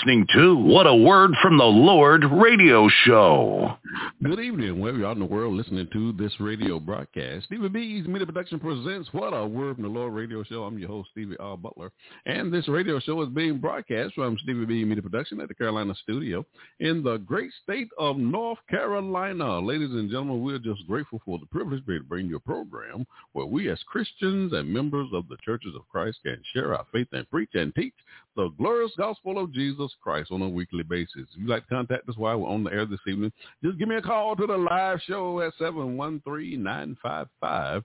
[0.00, 3.76] listening to What a Word from the Lord radio show.
[4.22, 7.46] Good evening, wherever you are in the world listening to this radio broadcast.
[7.46, 10.64] Stevie B's Media Production presents What a Word from the Lord radio show.
[10.64, 11.54] I'm your host, Stevie R.
[11.54, 11.92] Butler,
[12.24, 15.94] and this radio show is being broadcast from Stevie B Media Production at the Carolina
[16.02, 16.46] studio
[16.78, 19.60] in the great state of North Carolina.
[19.60, 23.46] Ladies and gentlemen, we're just grateful for the privilege to bring you a program where
[23.46, 27.28] we as Christians and members of the churches of Christ can share our faith and
[27.30, 27.92] preach and teach
[28.36, 31.26] the glorious gospel of Jesus Christ on a weekly basis.
[31.32, 33.32] If you'd like to contact us while we're on the air this evening,
[33.62, 37.82] just give me a call to the live show at 713-955-0508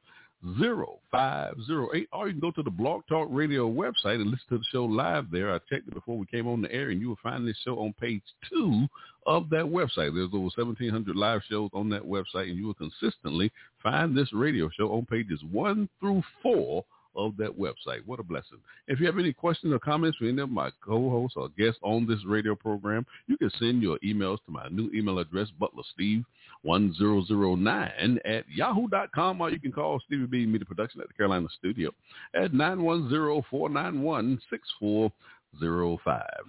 [2.14, 4.86] or you can go to the Blog Talk Radio website and listen to the show
[4.86, 5.54] live there.
[5.54, 7.80] I checked it before we came on the air and you will find this show
[7.80, 8.88] on page two
[9.26, 10.14] of that website.
[10.14, 13.52] There's over 1,700 live shows on that website and you will consistently
[13.82, 18.06] find this radio show on pages one through four of that website.
[18.06, 18.58] What a blessing.
[18.88, 22.06] If you have any questions or comments for any of my co-hosts or guests on
[22.08, 28.46] this radio program, you can send your emails to my new email address, butlersteve1009 at
[28.50, 31.92] yahoo.com, or you can call Stevie B Media Production at the Carolina studio
[32.34, 35.12] at 910-491-6405.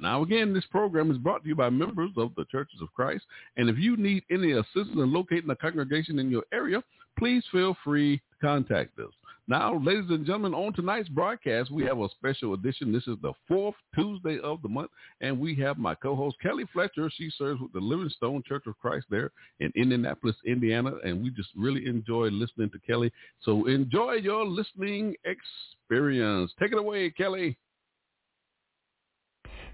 [0.01, 3.25] Now, again, this program is brought to you by members of the Churches of Christ.
[3.57, 6.83] And if you need any assistance in locating a congregation in your area,
[7.19, 9.12] please feel free to contact us.
[9.49, 12.93] Now, ladies and gentlemen, on tonight's broadcast, we have a special edition.
[12.93, 14.91] This is the fourth Tuesday of the month,
[15.21, 17.09] and we have my co-host, Kelli Fletcher.
[17.17, 21.31] She serves with the Living Stone Church of Christ there in Indianapolis, Indiana, and we
[21.31, 23.13] just really enjoy listening to Kelli.
[23.43, 26.51] So enjoy your listening experience.
[26.59, 27.55] Take it away, Kelli.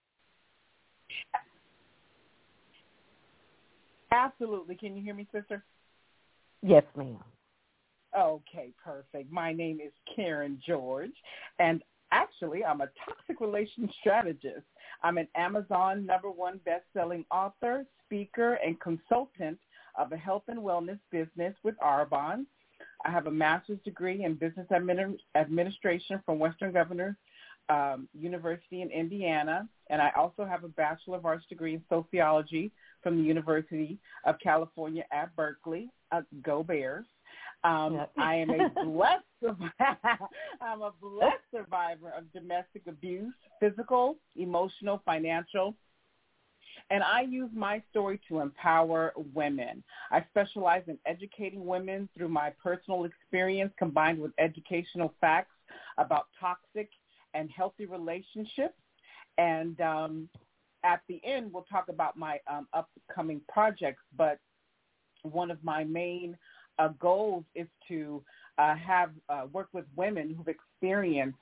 [4.11, 4.75] Absolutely.
[4.75, 5.63] Can you hear me, sister?
[6.61, 7.17] Yes, ma'am.
[8.17, 9.31] Okay, perfect.
[9.31, 11.13] My name is Karen George,
[11.57, 14.65] and actually, I'm a toxic relation strategist.
[15.03, 19.59] I'm an Amazon number one best-selling author, speaker, and consultant
[19.97, 22.45] of a health and wellness business with Arbonne.
[23.05, 27.15] I have a master's degree in business admin- administration from Western Governors
[27.69, 32.71] um, University in Indiana, and I also have a Bachelor of Arts degree in sociology
[33.01, 35.89] from the University of California at Berkeley.
[36.11, 37.05] Uh, go Bears!
[37.63, 38.11] Um, Yep.
[38.17, 39.23] I am a blessed
[40.61, 45.75] I'm a blessed survivor of domestic abuse, physical, emotional, financial,
[46.89, 49.83] and I use my story to empower women.
[50.11, 55.55] I specialize in educating women through my personal experience combined with educational facts
[55.97, 56.89] about toxic
[57.33, 58.75] and healthy relationships.
[59.37, 60.29] And um,
[60.83, 64.39] at the end, we'll talk about my um, upcoming projects, but
[65.23, 66.37] one of my main
[66.79, 68.23] uh, goals is to
[68.57, 71.37] uh, have uh, work with women who've experienced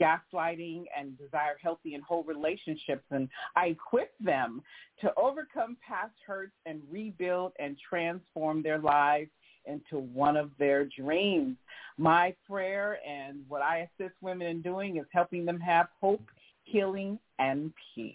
[0.00, 4.62] gaslighting and desire healthy and whole relationships, and I equip them
[5.00, 9.30] to overcome past hurts and rebuild and transform their lives
[9.64, 11.56] into one of their dreams.
[11.98, 16.22] My prayer and what I assist women in doing is helping them have hope,
[16.64, 18.14] healing, and peace.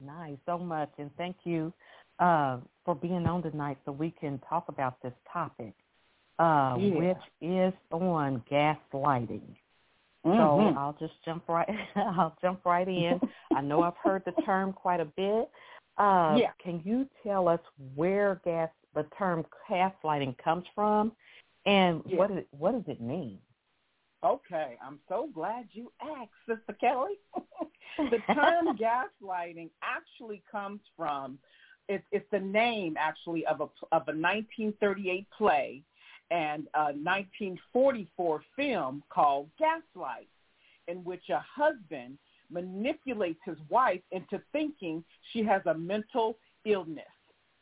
[0.00, 1.72] Nice, so much, and thank you
[2.18, 5.74] uh, for being on tonight so we can talk about this topic,
[6.38, 6.98] uh, Yeah.
[6.98, 9.56] which is on gaslighting.
[10.24, 10.76] So Mhm.
[10.76, 11.68] I'll just jump right.
[11.96, 13.20] I'll jump right in.
[13.54, 15.50] I know I've heard the term quite a bit.
[15.98, 16.52] Uh, Yeah.
[16.58, 17.60] Can you tell us
[17.94, 21.12] where gas the term gaslighting comes from,
[21.66, 22.16] and Yeah.
[22.18, 23.40] what it, what does it mean?
[24.22, 27.18] Okay, I'm so glad you asked, Sister Kelli.
[27.98, 31.38] the term gaslighting actually comes from
[31.88, 35.82] it's it's the name actually of a of a 1938 play
[36.30, 40.28] and a 1944 film called Gaslight,
[40.88, 42.18] in which a husband
[42.50, 47.04] manipulates his wife into thinking she has a mental illness.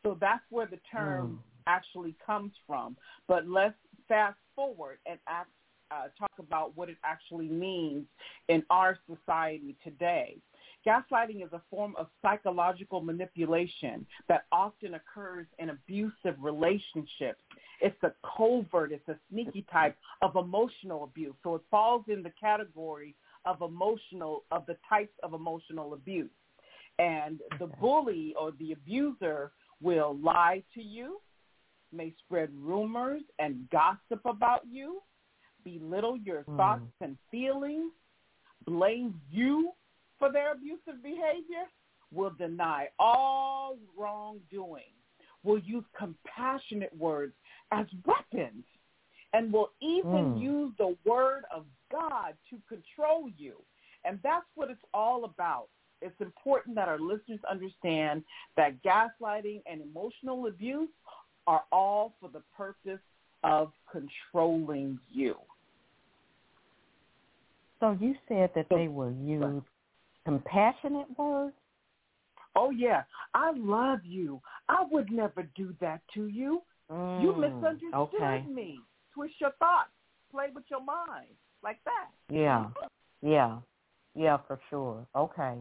[0.03, 1.39] So that's where the term Mm.
[1.67, 2.97] actually comes from.
[3.27, 3.75] But let's
[4.07, 8.05] fast forward and uh, talk about what it actually means
[8.47, 10.37] in our society today.
[10.85, 17.41] Gaslighting is a form of psychological manipulation that often occurs in abusive relationships.
[17.81, 21.35] It's a covert, it's a sneaky type of emotional abuse.
[21.43, 26.29] So it falls in the category of emotional, of the types of emotional abuse.
[26.99, 31.19] And the bully or the abuser will lie to you,
[31.91, 35.01] may spread rumors and gossip about you,
[35.63, 36.57] belittle your Mm.
[36.57, 37.91] thoughts and feelings,
[38.65, 39.73] blame you
[40.23, 41.65] for their abusive behavior,
[42.13, 44.93] will deny all wrongdoing,
[45.43, 47.33] will use compassionate words
[47.71, 48.63] as weapons,
[49.33, 50.39] and will even Mm.
[50.39, 53.61] use the word of God to control you.
[54.05, 55.67] And that's what it's all about.
[56.01, 58.23] It's important that our listeners understand
[58.55, 60.91] that gaslighting and emotional abuse
[61.47, 63.01] are all for the purpose
[63.43, 65.35] of controlling you.
[67.81, 69.61] So you said that they will use
[70.25, 71.55] compassionate words.
[72.55, 73.03] Oh yeah,
[73.33, 74.41] I love you.
[74.69, 76.61] I would never do that to you.
[76.89, 78.45] You Mm, misunderstood okay.
[78.47, 78.79] me.
[79.13, 79.89] Twist your thoughts.
[80.31, 82.09] Play with your mind like that.
[82.29, 82.65] Yeah,
[83.21, 83.57] yeah,
[84.15, 85.05] yeah, for sure.
[85.15, 85.57] Okay.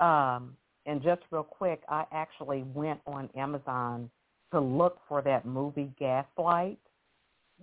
[0.00, 0.56] Um,
[0.86, 4.10] and just real quick, I actually went on Amazon
[4.52, 6.78] to look for that movie Gaslight,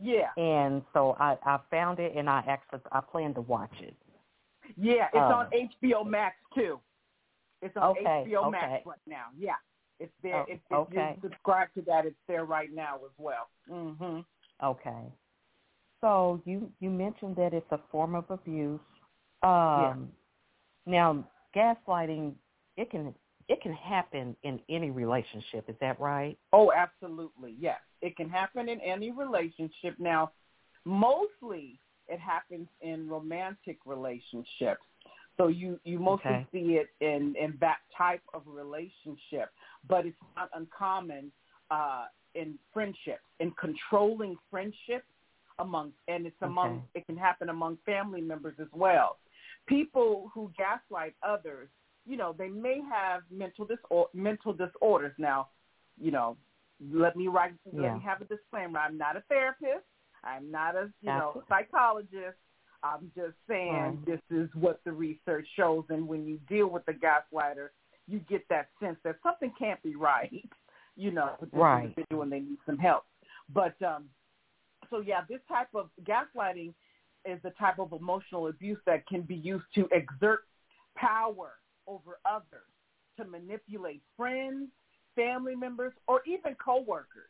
[0.01, 3.95] Yeah, and so I, I found it, and I actually I plan to watch it.
[4.77, 5.05] Yeah.
[5.07, 5.33] It's Oh.
[5.33, 6.79] on HBO Max too.
[7.61, 9.25] It's on Okay, HBO Max right now.
[9.37, 9.55] Yeah,
[9.99, 10.41] it's there.
[10.41, 11.15] Oh, if, if okay.
[11.21, 13.49] you subscribe to that, it's there right now as well.
[13.69, 14.25] Mhm.
[14.63, 15.11] Okay.
[16.01, 18.79] So you you mentioned that it's a form of abuse.
[19.43, 20.11] Um,
[20.85, 21.23] Now,
[21.55, 22.35] gaslighting
[22.77, 23.13] it can
[23.47, 25.69] it can happen in any relationship.
[25.69, 26.37] Is that right?
[26.53, 27.55] Oh, absolutely.
[27.59, 27.79] Yes.
[28.01, 29.95] It can happen in any relationship.
[29.97, 30.31] Now,
[30.85, 34.81] mostly it happens in romantic relationships.
[35.37, 36.47] So you, you mostly Okay.
[36.51, 39.49] see it in, in that type of relationship,
[39.87, 41.31] but it's not uncommon
[41.71, 45.05] uh, in friendships, in controlling friendships
[45.59, 46.83] among, and it's among, Okay.
[46.95, 49.17] it can happen among family members as well.
[49.65, 51.69] People who gaslight others,
[52.05, 55.13] you know, they may have mental disor- mental disorders.
[55.17, 55.49] Now,
[55.99, 56.37] you know,
[56.91, 58.79] let me write, let me have a disclaimer.
[58.79, 59.85] I'm not a therapist.
[60.23, 62.37] I'm not a, you know, psychologist.
[62.83, 64.05] I'm just saying Right.
[64.05, 65.85] this is what the research shows.
[65.89, 67.69] And when you deal with the gaslighter,
[68.07, 70.31] you get that sense that something can't be right,
[70.95, 71.83] you know, with this Right.
[71.85, 73.05] individual and they need some help.
[73.53, 74.09] But um,
[74.89, 76.73] so yeah, this type of gaslighting
[77.25, 80.45] is the type of emotional abuse that can be used to exert
[80.95, 81.53] power
[81.87, 82.69] over others,
[83.17, 84.69] to manipulate friends,
[85.15, 87.29] family members, or even coworkers.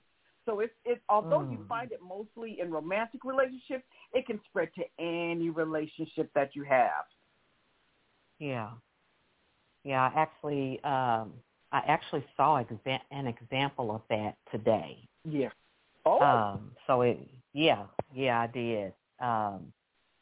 [0.50, 1.68] So it's it's although you Mm.
[1.70, 7.06] find it mostly in romantic relationships, it can spread to any relationship that you have.
[8.40, 8.72] Yeah.
[9.84, 11.34] Yeah, I actually um
[11.72, 15.08] I actually saw exa- an example of that today.
[15.26, 15.50] Yeah.
[16.06, 16.20] Oh.
[16.22, 17.20] Um so it
[17.54, 18.94] yeah, yeah, I did.
[19.20, 19.74] Um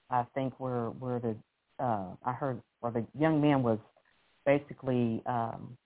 [0.10, 1.38] I think where where the
[1.84, 3.80] uh I heard or the young man was
[4.46, 5.78] basically um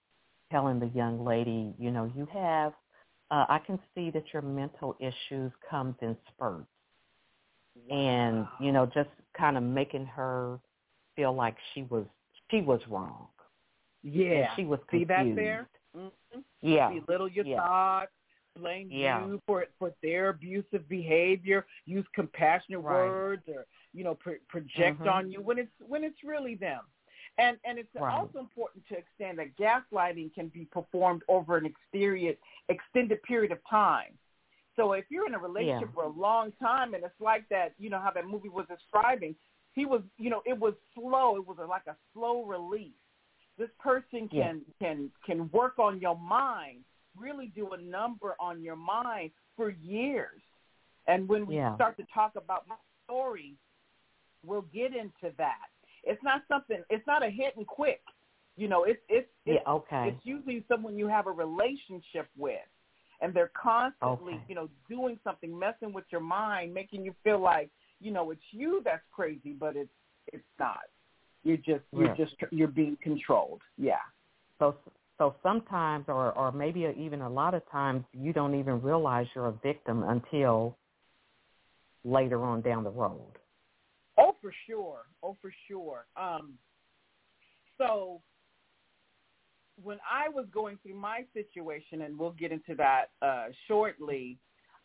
[0.52, 2.74] telling the young lady, you know, you have
[3.32, 6.68] uh I can see that your mental issues comes in spurts.
[7.90, 10.60] And, you know, just kind of making her
[11.16, 12.06] feel like she was
[12.50, 13.28] she was wrong.
[14.04, 14.56] And yeah.
[14.56, 15.10] she was confused.
[15.10, 15.70] See that there?
[15.96, 16.40] Mm-hmm.
[16.62, 17.00] Yeah.
[17.06, 17.58] belittle your Yeah.
[17.58, 18.12] thoughts,
[18.58, 19.26] blame Yeah.
[19.26, 23.10] you for for their abusive behavior, use compassionate Right.
[23.10, 25.12] words, or you know pro- project Mhm.
[25.12, 26.84] on you when it's when it's really them.
[27.38, 28.20] And and it's Right.
[28.20, 32.34] also important to extend that gaslighting can be performed over an exterior
[32.70, 34.18] extended period of time.
[34.76, 35.94] So if you're in a relationship Yeah.
[35.94, 39.36] for a long time and it's like that, you know how that movie was describing,
[39.74, 41.36] he was, you know, it was slow.
[41.38, 42.94] It was a, like a slow release.
[43.58, 44.54] This person Yeah.
[44.54, 46.84] can can can work on your mind,
[47.18, 50.42] really do a number on your mind for years.
[51.08, 51.76] And when we Yeah.
[51.76, 53.56] start to talk about my story,
[54.46, 55.71] we'll get into that.
[56.04, 56.84] It's not something.
[56.90, 58.02] It's not a hit and quick.
[58.58, 60.10] You know, it's it's it's, Yeah, okay.
[60.10, 62.60] it's usually someone you have a relationship with,
[63.22, 64.44] and they're constantly, Okay.
[64.48, 68.42] you know, doing something, messing with your mind, making you feel like, you know, it's
[68.52, 69.90] you that's crazy, but it's
[70.34, 70.80] it's not.
[71.44, 72.16] You're just you're Yeah.
[72.16, 73.62] just you're being controlled.
[73.78, 73.96] Yeah.
[74.60, 74.76] So
[75.18, 79.48] so sometimes or or maybe even a lot of times you don't even realize you're
[79.48, 80.78] a victim until
[82.04, 83.38] later on down the road.
[84.42, 85.04] For sure.
[85.22, 86.08] Oh, for sure.
[86.18, 86.58] Um,
[87.78, 88.22] so
[89.82, 94.38] when I was going through my situation, and we'll get into that uh, shortly,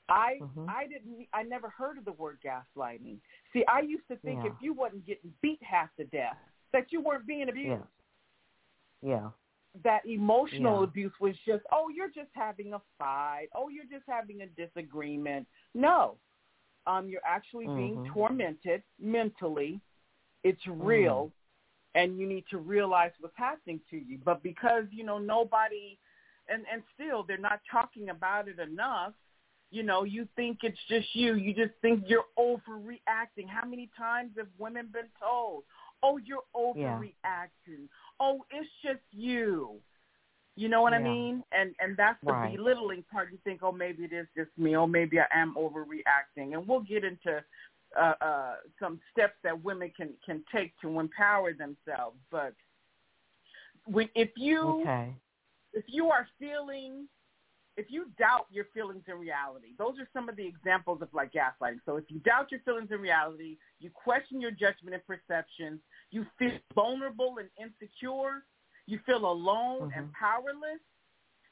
[0.08, 0.68] I Mhm.
[0.68, 3.18] I didn't I never heard of the word gaslighting.
[3.52, 4.50] See, I used to think Yeah.
[4.52, 6.38] if you wasn't getting beat half to death,
[6.72, 7.84] that you weren't being abused.
[9.02, 9.10] Yeah.
[9.10, 9.30] Yeah.
[9.82, 10.84] That emotional Yeah.
[10.84, 13.48] abuse was just, oh, you're just having a fight.
[13.52, 15.48] Oh, you're just having a disagreement.
[15.74, 16.18] No.
[16.86, 18.12] Um, you're actually being Mhm.
[18.12, 19.80] tormented mentally.
[20.44, 20.86] It's Mm.
[20.86, 21.32] real
[21.94, 24.18] and you need to realize what's happening to you.
[24.18, 25.98] But because, you know, nobody
[26.48, 29.14] and and still they're not talking about it enough,
[29.70, 31.34] you know, you think it's just you.
[31.34, 33.48] You just think you're overreacting.
[33.48, 35.64] How many times have women been told,
[36.02, 37.88] "Oh, you're overreacting.
[38.20, 39.80] Oh, it's just you."
[40.56, 41.44] You know what I mean?
[41.52, 42.56] And and that's the Right.
[42.56, 43.30] belittling part.
[43.30, 44.74] You think, "Oh, maybe it is just me.
[44.74, 47.44] Oh, maybe I am overreacting." And we'll get into
[47.94, 52.18] uh, uh, some steps that women can can take to empower themselves.
[52.30, 52.54] But
[53.84, 55.14] when if you Okay.
[55.74, 57.06] if you are feeling
[57.76, 61.32] if you doubt your feelings in reality, those are some of the examples of like
[61.32, 61.80] gaslighting.
[61.84, 66.24] So if you doubt your feelings in reality, you question your judgment and perceptions, you
[66.38, 68.44] feel vulnerable and insecure,
[68.86, 70.12] you feel alone and Mhm.
[70.14, 70.80] powerless,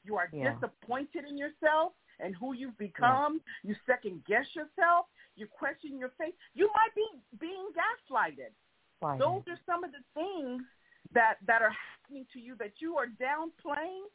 [0.05, 0.55] you are Yeah.
[0.55, 6.35] disappointed in yourself and who you've become, you second guess yourself, you question your faith,
[6.55, 7.07] you might be
[7.39, 8.55] being gaslighted.
[9.03, 9.19] Right.
[9.19, 10.63] Those are some of the things
[11.13, 14.09] that that are happening to you that you are downplaying.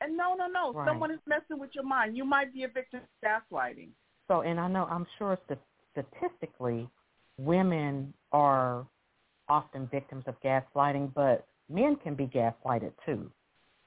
[0.00, 0.86] And no, no, no, Right.
[0.86, 2.16] someone is messing with your mind.
[2.16, 3.08] You might be a victim of
[3.50, 3.90] gaslighting.
[4.28, 5.58] So, and I know, I'm sure st-
[5.92, 6.88] statistically,
[7.38, 8.86] women are
[9.48, 13.30] often victims of gaslighting, but men can be gaslighted too.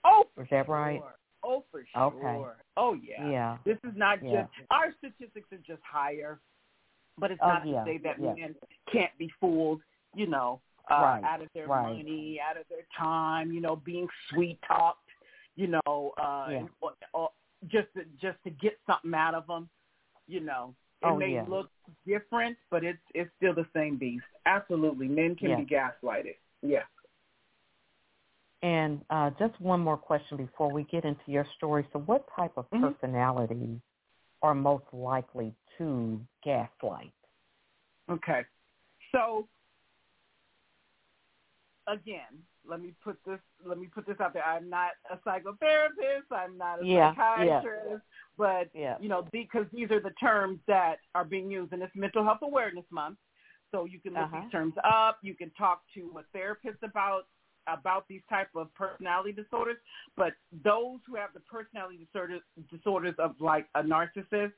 [0.04, 1.02] Oh, Is that right?
[1.44, 2.04] Oh, for sure.
[2.04, 2.60] Okay.
[2.78, 3.30] Oh, yeah.
[3.30, 3.58] Yeah.
[3.66, 4.44] This is not Yeah.
[4.44, 6.40] just our statistics are just higher,
[7.18, 8.34] but it's Oh, not yeah, to say that yeah.
[8.34, 8.56] men
[8.92, 9.82] can't be fooled.
[10.14, 11.96] You know, uh, Right, out of their right.
[11.98, 13.52] money, out of their time.
[13.52, 15.10] You know, being sweet talked.
[15.56, 16.68] You know, uh, Yeah.
[16.80, 17.30] or, or
[17.68, 19.70] just to, just to get something out of them.
[20.28, 21.72] You know, it Oh, may look
[22.06, 24.26] different, but it's it's still the same beast.
[24.46, 26.36] Absolutely, men can be gaslighted.
[26.62, 26.84] Yeah.
[28.64, 31.88] And uh, just one more question before we get into your story.
[31.94, 32.94] So, what type of Mhm.
[32.94, 33.80] personalities
[34.44, 37.14] are most likely to gaslight?
[38.10, 38.46] Okay.
[39.12, 39.48] So
[41.88, 44.46] again, let me put this let me put this out there.
[44.46, 47.62] I'm not a psychotherapist, I'm not a Yeah, yeah.
[47.62, 48.04] psychiatrist,
[48.38, 48.98] but Yeah.
[49.00, 52.40] you know, because these are the terms that are being used and it's mental health
[52.42, 53.18] awareness month.
[53.72, 54.42] So you can look Uh-huh.
[54.42, 57.24] these terms up, you can talk to a therapist about
[57.68, 59.78] about these type of personality disorders,
[60.18, 64.54] but those who have the personality disorders disorders of like a narcissist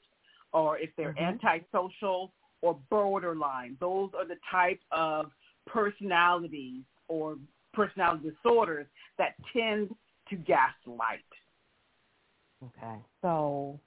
[0.52, 1.40] or if they're Mhm.
[1.44, 5.32] antisocial or borderline, those are the type of
[5.66, 7.38] personalities or
[7.74, 8.88] personality disorders
[9.18, 9.96] that tend
[10.30, 11.26] to gaslight.
[12.64, 13.04] Okay.
[13.22, 13.80] So,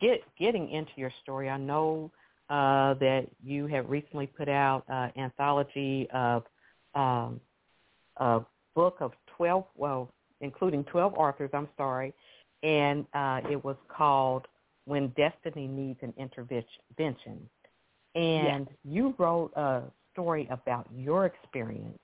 [0.00, 2.10] get getting into your story, I know
[2.48, 6.44] uh, that you have recently put out an anthology of
[6.94, 7.40] um,
[8.18, 8.40] a
[8.74, 12.12] book of 12, well, including 12 authors, I'm sorry,
[12.62, 14.46] and uh, it was called
[14.84, 17.48] When Destiny Needs an Intervention.
[18.14, 19.82] And you wrote a
[20.12, 21.98] story about your experience,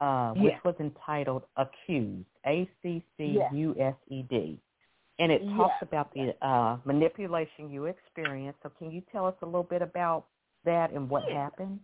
[0.00, 0.64] uh, which Yes.
[0.64, 3.04] was entitled Accused, A-C-C-U-S-E-D.
[5.20, 5.56] And it Yes.
[5.56, 8.58] talks about the uh, manipulation you experienced.
[8.62, 10.26] So can you tell us a little bit about
[10.64, 11.80] that and what happened?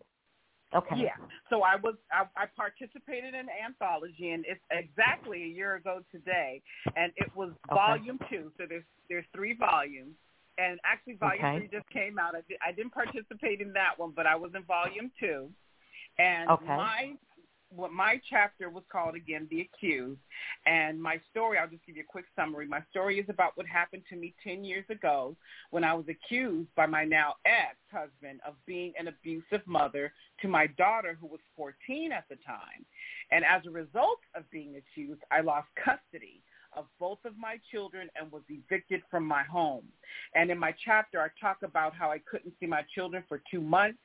[0.74, 0.96] Okay.
[0.96, 1.16] Yeah.
[1.48, 6.62] So I was I, I participated in anthology, and it's exactly a year ago today,
[6.96, 7.80] and it was Okay.
[7.80, 8.52] volume two.
[8.56, 10.14] So there's there's three volumes,
[10.58, 11.58] and actually volume Okay.
[11.58, 12.34] three just came out.
[12.34, 15.50] I, did, I didn't participate in that one, but I was in volume two,
[16.18, 16.76] and Okay.
[16.76, 17.14] my
[17.74, 20.20] what my chapter was called again, The Accused,
[20.66, 21.58] and my story.
[21.58, 22.66] I'll just give you a quick summary.
[22.66, 25.36] My story is about what happened to me ten years ago
[25.70, 30.66] when I was accused by my now ex-husband of being an abusive mother to my
[30.66, 32.84] daughter who was 14 at the time.
[33.30, 36.42] And as a result of being accused, I lost custody
[36.76, 39.84] of both of my children and was evicted from my home.
[40.34, 43.60] And in my chapter, I talk about how I couldn't see my children for two
[43.60, 43.98] months,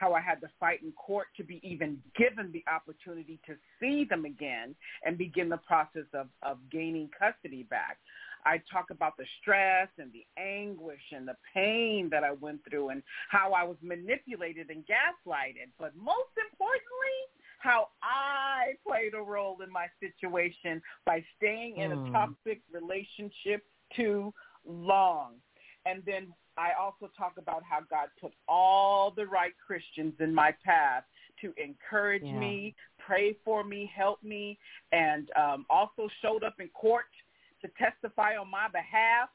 [0.00, 4.06] how I had to fight in court to be even given the opportunity to see
[4.08, 7.98] them again and begin the process of, of gaining custody back.
[8.46, 12.88] I talk about the stress and the anguish and the pain that I went through
[12.88, 15.68] and how I was manipulated and gaslighted.
[15.78, 17.18] But most importantly,
[17.58, 21.98] how I played a role in my situation by staying in Hmm.
[22.06, 24.32] a toxic relationship too
[24.66, 25.34] long.
[25.84, 30.52] And then I also talk about how God put all the right Christians in my
[30.62, 31.04] path
[31.40, 32.38] to encourage Yeah.
[32.38, 34.58] me, pray for me, help me,
[34.92, 37.06] and um, also showed up in court
[37.62, 39.30] to testify on my behalf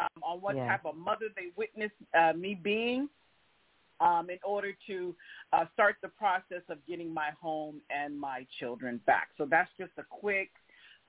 [0.00, 0.66] um, on what Yeah.
[0.68, 3.10] type of mother they witnessed uh, me being
[4.00, 5.14] um, in order to
[5.52, 9.28] uh, start the process of getting my home and my children back.
[9.36, 10.50] So that's just a quick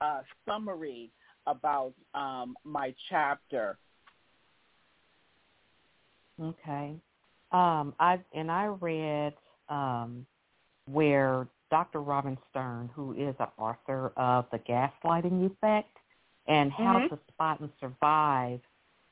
[0.02, 1.10] uh, summary
[1.46, 3.78] about um, my chapter.
[6.42, 6.94] Okay.
[7.52, 9.34] Um, I and I read
[9.68, 10.26] um,
[10.90, 12.00] where Dr.
[12.00, 15.96] Robin Stern, who is an author of The Gaslighting Effect
[16.48, 17.10] and How Mhm.
[17.10, 18.60] to Spot and Survive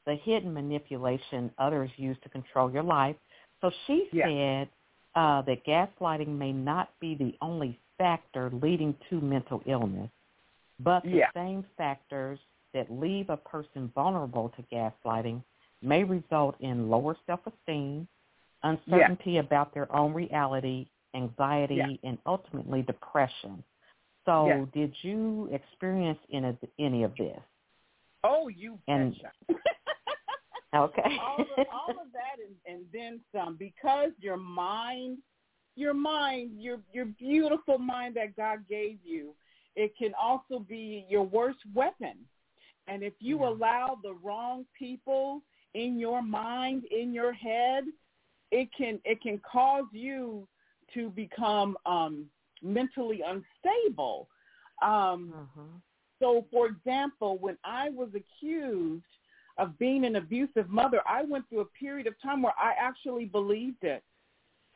[0.07, 3.17] the Hidden Manipulation Others Use to Control Your Life.
[3.61, 4.27] So she Yeah.
[4.27, 4.71] said
[5.15, 10.11] uh, that gaslighting may not be the only factor leading to mental illness,
[10.81, 11.31] but the Yeah.
[11.35, 12.41] same factors
[12.73, 15.43] that leave a person vulnerable to gaslighting
[15.85, 18.09] may result in lower self-esteem,
[18.62, 22.09] uncertainty about their own reality, anxiety, Yeah.
[22.09, 23.62] and ultimately depression.
[24.25, 24.81] So Yeah.
[24.81, 27.40] did you experience any of, any of this?
[28.25, 29.14] Oh, you And-.
[30.75, 31.03] Okay.
[31.20, 35.18] all, of, all of that and, and then some because your mind
[35.77, 39.35] your mind your your beautiful mind that god gave you
[39.77, 42.16] it can also be your worst weapon
[42.88, 43.51] and if you Yeah.
[43.51, 45.42] allow the wrong people
[45.75, 47.85] in your mind in your head
[48.51, 50.47] it can it can cause you
[50.93, 52.27] to become um
[52.63, 54.29] mentally unstable
[54.83, 55.83] um Mhm.
[56.19, 59.05] so, for example, when I was accused
[59.59, 63.27] of being an abusive mother, I went through a period of time where I actually
[63.27, 64.03] believed it.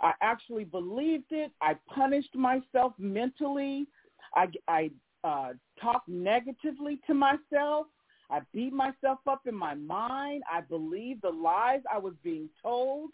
[0.01, 1.53] I actually believed it.
[1.61, 3.87] I punished myself mentally.
[4.35, 4.91] I, I
[5.25, 7.87] uh, talked negatively to myself.
[8.31, 10.43] I beat myself up in my mind.
[10.51, 13.11] I believed the lies I was being told.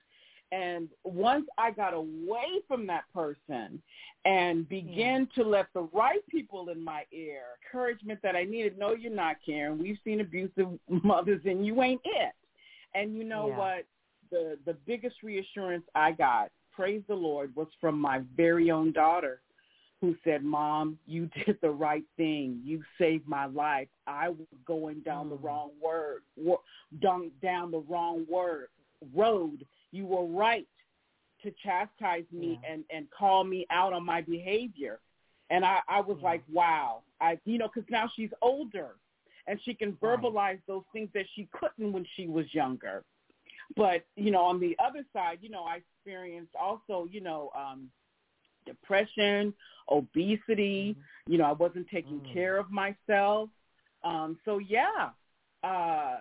[0.52, 3.82] And once I got away from that person
[4.24, 4.62] and hmm.
[4.64, 9.12] began to let the right people in my ear, encouragement that I needed, no, you're
[9.12, 9.78] not, Karen.
[9.78, 12.32] We've seen abusive mothers and you ain't it.
[12.94, 13.58] And you know Yeah.
[13.58, 13.86] what?
[14.30, 19.40] The the biggest reassurance I got, praise the Lord, was from my very own daughter
[20.04, 22.60] who said, Mom, you did the right thing.
[22.62, 23.88] You saved my life.
[24.06, 25.44] I was going down the Mm.
[25.44, 26.62] wrong word, wo-
[27.00, 28.68] down, down the wrong word
[29.14, 29.64] road.
[29.92, 30.66] You were right
[31.42, 32.72] to chastise me Yeah.
[32.72, 35.00] and, and call me out on my behavior.
[35.50, 36.24] And I, I was Yeah.
[36.24, 37.02] like, wow.
[37.20, 38.96] I, you know, because now she's older
[39.46, 40.18] and she can Right.
[40.20, 43.04] verbalize those things that she couldn't when she was younger.
[43.76, 47.90] But, you know, on the other side, you know, I experienced also, you know, um,
[48.66, 49.54] depression,
[49.90, 50.96] obesity.
[51.26, 52.32] You know, I wasn't taking Mm.
[52.32, 53.50] care of myself.
[54.02, 55.10] Um, so yeah,
[55.62, 56.20] uh,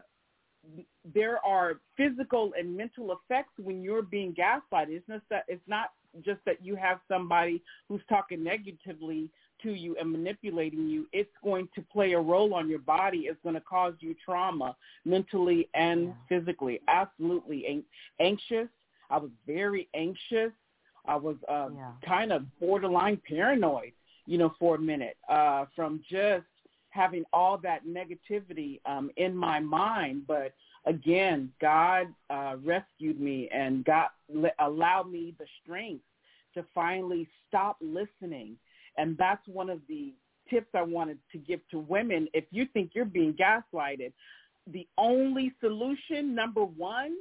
[1.03, 4.89] there are physical and mental effects when you're being gaslighted.
[4.89, 9.29] It's not that it's not just that you have somebody who's talking negatively
[9.63, 11.07] to you and manipulating you.
[11.11, 13.21] It's going to play a role on your body.
[13.21, 14.75] It's going to cause you trauma
[15.05, 16.13] mentally and Yeah.
[16.29, 16.81] physically.
[16.87, 17.85] Absolutely An-
[18.19, 18.69] anxious.
[19.09, 20.51] I was very anxious.
[21.05, 21.91] I was uh, Yeah.
[22.05, 23.93] kind of borderline paranoid,
[24.25, 26.45] you know, for a minute uh, from just
[26.89, 30.27] having all that negativity um, in my mind.
[30.27, 30.53] But
[30.85, 34.09] again, God uh, rescued me and God
[34.59, 36.03] allowed me the strength
[36.53, 38.57] to finally stop listening.
[38.97, 40.13] And that's one of the
[40.49, 42.27] tips I wanted to give to women.
[42.33, 44.13] If you think you're being gaslighted,
[44.67, 47.15] the only solution, number one,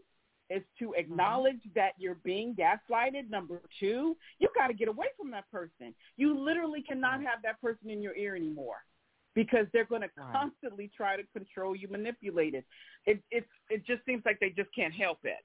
[0.54, 3.30] is to acknowledge that you're being gaslighted.
[3.30, 5.94] Number two, you got to get away from that person.
[6.16, 7.26] You literally cannot Right.
[7.26, 8.84] have that person in your ear anymore
[9.34, 12.64] because they're going to constantly try to control you, manipulate it.
[13.06, 15.44] It it it just seems like they just can't help it.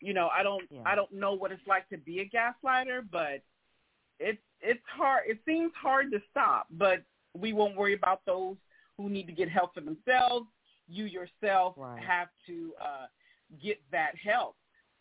[0.00, 0.82] You know, I don't Yeah.
[0.86, 3.42] I don't know what it's like to be a gaslighter, but
[4.18, 5.24] it's it's hard.
[5.28, 7.02] It seems hard to stop, but
[7.34, 8.56] we won't worry about those
[8.96, 10.46] who need to get help for themselves.
[10.88, 12.00] You yourself Right.
[12.02, 13.06] have to uh,
[13.62, 14.56] get that help.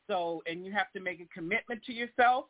[0.08, 2.46] So, and you have to make a commitment to yourself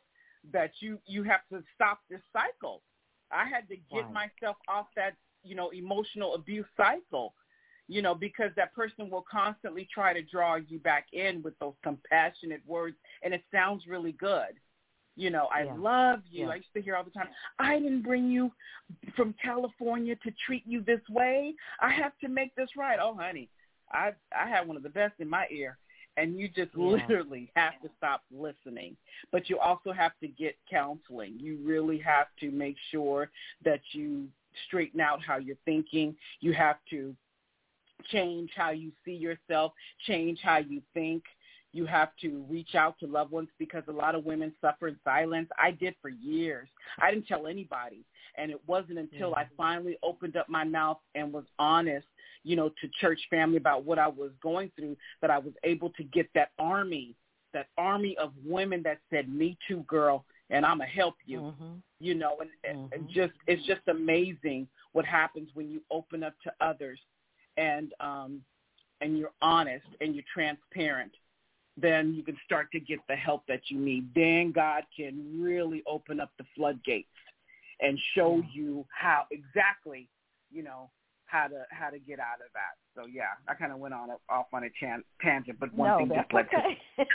[0.52, 2.82] that you you have to stop this cycle.
[3.30, 4.30] I had to get Right.
[4.40, 7.34] myself off that you know emotional abuse cycle.
[7.88, 11.74] You know, because that person will constantly try to draw you back in with those
[11.84, 14.54] compassionate words, and it sounds really good.
[15.14, 15.74] You know, I Yeah.
[15.74, 16.46] love you.
[16.46, 16.50] Yeah.
[16.50, 17.28] I used to hear all the time,
[17.58, 18.52] I didn't bring you
[19.16, 21.54] from California to treat you this way.
[21.80, 22.98] I have to make this right.
[23.00, 23.48] Oh, honey,
[23.92, 25.78] I I had one of the best in my ear.
[26.16, 26.86] And you just Yeah.
[26.86, 28.96] literally have to stop listening.
[29.32, 31.38] But you also have to get counseling.
[31.38, 33.30] You really have to make sure
[33.64, 34.28] that you
[34.66, 36.16] straighten out how you're thinking.
[36.40, 37.14] You have to
[38.10, 39.72] change how you see yourself,
[40.06, 41.22] change how you think.
[41.76, 44.96] You have to reach out to loved ones because a lot of women suffer in
[45.04, 45.48] silence.
[45.62, 46.68] I did for years.
[46.98, 48.02] I didn't tell anybody.
[48.38, 52.06] And it wasn't until I finally opened up my mouth and was honest,
[52.44, 55.90] you know, to church family about what I was going through that I was able
[55.90, 57.14] to get that army,
[57.52, 61.40] that army of women that said, me too, girl, and I'm going to help you,
[61.40, 61.74] Mm-hmm.
[62.00, 66.34] you know, and, and, and just, it's just amazing what happens when you open up
[66.44, 66.98] to others
[67.58, 68.40] and, um,
[69.02, 71.12] and you're honest and you're transparent
[71.76, 74.08] then you can start to get the help that you need.
[74.14, 77.08] Then God can really open up the floodgates
[77.80, 80.08] and show you how exactly,
[80.50, 80.90] you know,
[81.26, 82.76] how to how to get out of that.
[82.94, 85.88] So yeah, I kind of went on a, off on a chan- tangent, but one
[85.88, 86.78] no, thing just led to okay.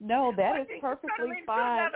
[0.00, 1.88] no, that is perfectly fine.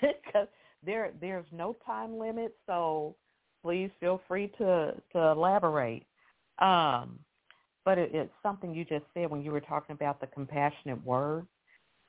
[0.00, 0.48] because
[0.84, 3.14] there there's no time limit, so
[3.62, 6.06] please feel free to to elaborate.
[6.58, 7.18] Um,
[7.84, 11.46] but it, it's something you just said when you were talking about the compassionate word,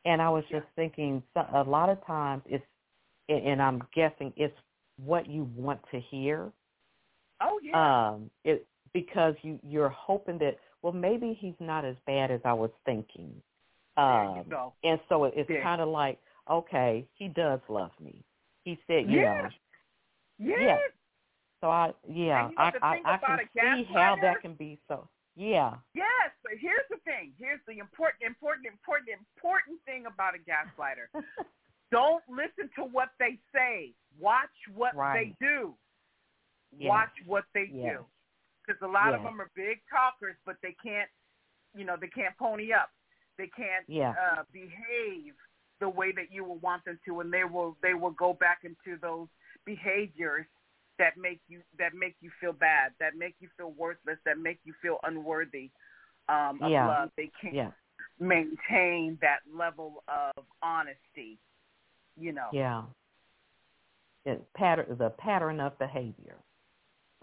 [0.05, 2.65] and I was just thinking so, a lot of times it's,
[3.29, 4.55] and I'm guessing it's
[5.03, 6.51] what you want to hear.
[7.41, 12.31] Oh yeah, Um, it because you you're hoping that well maybe he's not as bad
[12.31, 13.41] as I was thinking.
[13.97, 14.73] there you Um, go.
[14.83, 15.63] and so it, it's Yeah.
[15.63, 18.23] kind of like, okay, he does love me.
[18.63, 19.23] He said, you Yeah.
[19.23, 19.49] know.
[20.39, 20.59] Yes.
[20.61, 20.77] yeah.
[21.61, 24.79] So I, yeah, And you know I, I, I can see how that can be
[24.87, 25.07] so.
[25.35, 25.75] Yeah.
[25.95, 27.33] Yes, but here's the thing.
[27.39, 31.09] Here's the important, important, important, important thing about a gaslighter.
[31.91, 33.93] Don't listen to what they say.
[34.19, 35.35] Watch what Right.
[35.39, 35.75] they do.
[36.77, 36.89] Yes.
[36.89, 37.97] Watch what they Yes.
[37.97, 38.05] do.
[38.65, 41.09] Because a lot of them are big talkers, but they can't,
[41.75, 42.91] you know, they can't pony up.
[43.37, 44.11] They can't Yeah.
[44.11, 45.35] uh, behave
[45.79, 48.63] the way that you will want them to, and they will they will go back
[48.63, 49.27] into those
[49.65, 50.47] behaviors
[50.99, 54.59] that make you that make you feel bad, that make you feel worthless, that make
[54.63, 55.69] you feel unworthy
[56.29, 56.87] um, of Yeah.
[56.87, 57.09] love.
[57.17, 57.71] They can't Yeah.
[58.19, 61.37] maintain that level of honesty.
[62.17, 62.49] You know.
[62.51, 62.83] Yeah.
[64.25, 66.37] It pattern the pattern of behavior.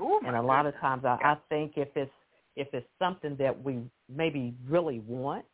[0.01, 2.11] Ooh, and a lot of times I, I think if it's
[2.57, 3.79] if it's something that we
[4.09, 5.47] maybe really want,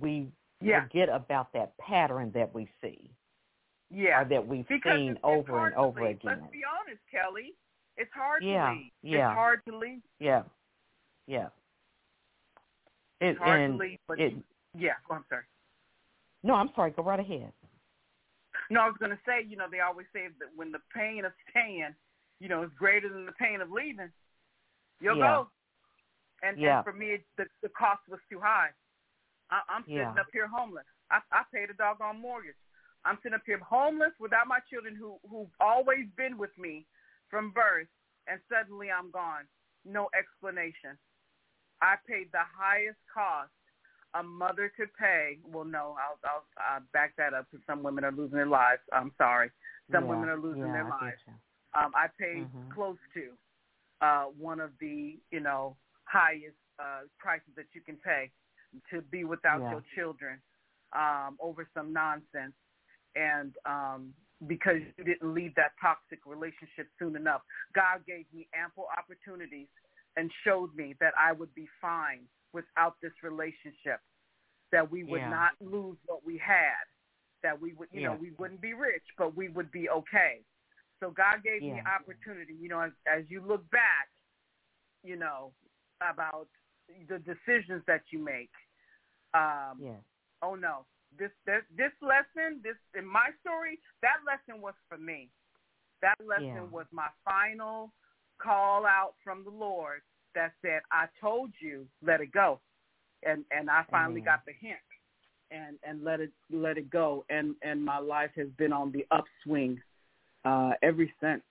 [0.00, 0.28] we
[0.60, 0.82] Yeah.
[0.82, 3.10] forget about that pattern that we see
[3.90, 4.24] Yeah.
[4.24, 6.20] that we've because seen over and over again.
[6.40, 7.54] Let's be honest, Kelli.
[7.96, 8.92] It's hard Yeah, to leave.
[9.02, 9.30] yeah.
[9.30, 10.00] It's hard to leave.
[10.20, 10.42] Yeah,
[11.26, 11.48] yeah.
[13.20, 14.34] It, It's hard and to leave, but it,
[14.78, 14.92] yeah.
[15.10, 15.42] Oh, I'm sorry.
[16.42, 16.92] no, I'm sorry.
[16.92, 17.52] Go right ahead.
[18.70, 21.24] No, I was going to say, you know, they always say that when the pain
[21.24, 21.94] of staying,
[22.38, 24.10] you know, is greater than the pain of leaving,
[25.00, 25.44] you'll Yeah.
[25.44, 25.50] go.
[26.42, 26.76] And, Yeah.
[26.76, 28.70] and for me, the the cost was too high.
[29.50, 30.14] I, I'm sitting Yeah.
[30.20, 30.86] up here homeless.
[31.10, 32.54] I, I paid a doggone mortgage.
[33.04, 36.86] I'm sitting up here homeless without my children who who've always been with me
[37.28, 37.88] from birth,
[38.26, 39.44] and suddenly I'm gone.
[39.84, 40.98] No explanation.
[41.80, 43.50] I paid the highest cost
[44.14, 45.38] a mother could pay.
[45.44, 48.80] Well, no, I'll I'll, I'll back that up because some women are losing their lives.
[48.92, 49.50] I'm sorry.
[49.92, 51.20] Some Yeah, women are losing yeah, their I lives.
[51.74, 52.74] Um, I paid Mhm.
[52.74, 53.38] close to
[54.00, 58.30] uh, one of the you know highest uh, prices that you can pay
[58.90, 59.70] to be without Yeah.
[59.70, 60.42] your children
[60.92, 62.54] um, over some nonsense,
[63.16, 64.14] and um,
[64.46, 67.42] because you didn't leave that toxic relationship soon enough.
[67.74, 69.68] God gave me ample opportunities
[70.16, 74.00] and showed me that I would be fine without this relationship,
[74.72, 75.30] that we would Yeah.
[75.30, 76.84] not lose what we had,
[77.42, 80.44] that we would, you know, we wouldn't be rich, but we would be okay.
[81.00, 84.08] So God gave me opportunity, you know, as, as you look back,
[85.02, 85.52] you know,
[86.00, 86.48] about
[87.08, 88.50] the decisions that you make.
[89.32, 90.00] Um, Yeah.
[90.42, 90.86] oh no,
[91.18, 95.28] this, this this lesson, this in my story, that lesson was for me.
[96.02, 96.70] That lesson Yeah.
[96.72, 97.92] was my final
[98.40, 100.00] call out from the Lord
[100.34, 102.60] that said, "I told you, let it go,"
[103.22, 104.24] and and I finally Amen.
[104.24, 104.78] got the hint,
[105.50, 109.06] and and let it let it go, and and my life has been on the
[109.10, 109.80] upswing
[110.44, 111.42] uh, ever since,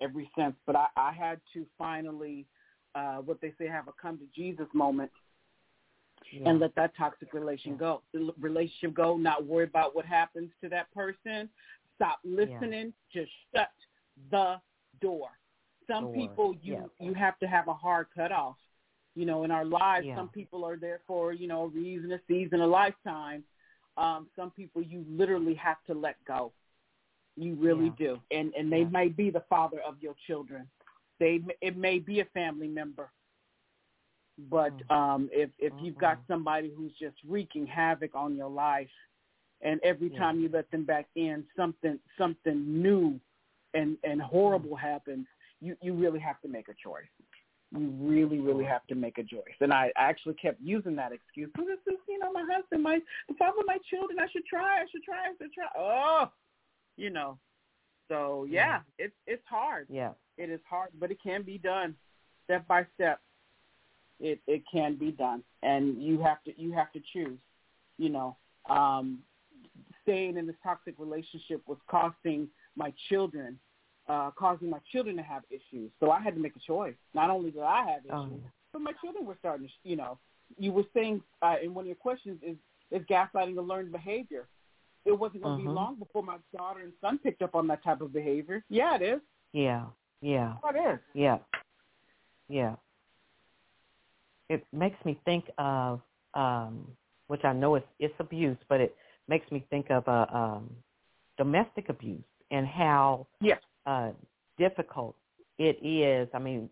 [0.00, 0.54] every since.
[0.66, 2.46] But I, I had to finally,
[2.94, 5.10] uh, what they say, have a come to Jesus moment
[6.32, 6.48] Yeah.
[6.50, 8.02] and let that toxic relation go.
[8.12, 9.16] The relationship go.
[9.16, 11.48] Not worry about what happens to that person.
[11.96, 12.92] Stop listening.
[13.12, 13.70] Just shut
[14.30, 14.60] the
[15.00, 15.28] door.
[15.86, 17.06] Some Door, people you yeah.
[17.06, 18.56] you have to have a hard cutoff.
[19.14, 20.16] You know, in our lives, Yeah.
[20.16, 23.44] some people are there for you know a reason, a season, a lifetime.
[23.96, 26.52] Um, some people you literally have to let go.
[27.36, 28.06] You really Yeah.
[28.14, 28.88] do, and and they Yeah.
[28.90, 30.68] may be the father of your children.
[31.18, 33.10] They it may be a family member,
[34.38, 34.90] but Mhm.
[34.90, 36.26] um, if if you've got Mhm.
[36.26, 38.90] somebody who's just wreaking havoc on your life,
[39.62, 40.18] and every Yeah.
[40.18, 43.18] time you let them back in, something something new
[43.74, 45.26] and and horrible happens,
[45.60, 47.08] you you really have to make a choice.
[47.72, 49.56] You really, really have to make a choice.
[49.60, 51.50] And I actually kept using that excuse.
[51.58, 54.20] Well, this is, you know, my husband, my the father of my children.
[54.20, 54.80] I should try.
[54.82, 55.28] I should try.
[55.28, 55.66] I should try.
[55.76, 56.30] Oh,
[56.96, 57.38] you know.
[58.08, 59.88] So yeah, it's it's hard.
[59.90, 60.12] Yeah.
[60.38, 61.96] It is hard, but it can be done,
[62.44, 63.20] step by step.
[64.20, 67.38] It it can be done, and you have to you have to choose.
[67.98, 68.36] You know,
[68.68, 69.20] um,
[70.02, 73.58] staying in this toxic relationship was costing my children,
[74.08, 75.90] uh, causing my children to have issues.
[76.00, 76.94] So I had to make a choice.
[77.14, 80.18] Not only did I have issues, Oh, but my children were starting to, you know,
[80.58, 82.56] you were saying uh, in one of your questions is
[82.90, 84.46] is gaslighting a learned behavior.
[85.04, 87.82] It wasn't going to be long before my daughter and son picked up on that
[87.84, 88.64] type of behavior.
[88.68, 89.20] Yeah, it is.
[89.52, 89.86] Yeah.
[90.20, 90.54] Yeah.
[90.64, 91.00] It is.
[91.14, 91.38] Yeah.
[92.48, 92.74] Yeah.
[94.50, 96.02] It makes me think of
[96.34, 96.96] um
[97.28, 98.96] which I know it's it's abuse, but it
[99.28, 100.76] makes me think of uh, um
[101.38, 103.60] domestic abuse and how Yes.
[103.86, 104.12] uh
[104.58, 105.16] difficult
[105.58, 106.28] it is.
[106.34, 106.70] I mean,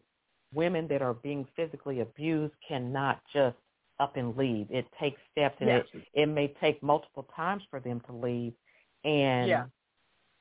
[0.54, 3.56] women that are being physically abused cannot just
[4.00, 4.68] up and leave.
[4.70, 5.70] It takes steps and Yes.
[5.70, 8.54] it it may take multiple times for them to leave
[9.04, 9.64] and Yeah.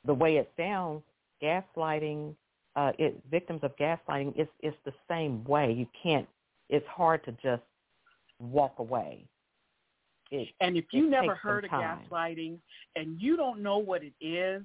[0.06, 1.04] the way it sounds,
[1.44, 2.36] gaslighting,
[2.78, 5.74] uh, it, victims of gaslighting, it's, it's the same way.
[5.74, 6.30] You can't,
[6.70, 7.64] it's hard to just
[8.40, 9.26] walk away.
[10.32, 12.58] It, And if you never heard of gaslighting
[12.96, 14.64] and you don't know what it is,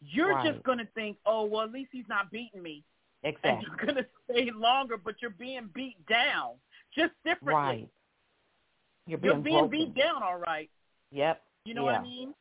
[0.00, 0.52] you're Right.
[0.52, 2.84] just going to think, oh, well, at least he's not beating me.
[3.24, 3.50] Exactly.
[3.50, 6.54] And you're going to stay longer, but you're being beat down
[6.94, 7.52] just differently.
[7.54, 7.88] Right.
[9.06, 10.70] You're You're being, being beat down, all right.
[11.10, 11.42] Yep.
[11.64, 12.34] You know what I mean?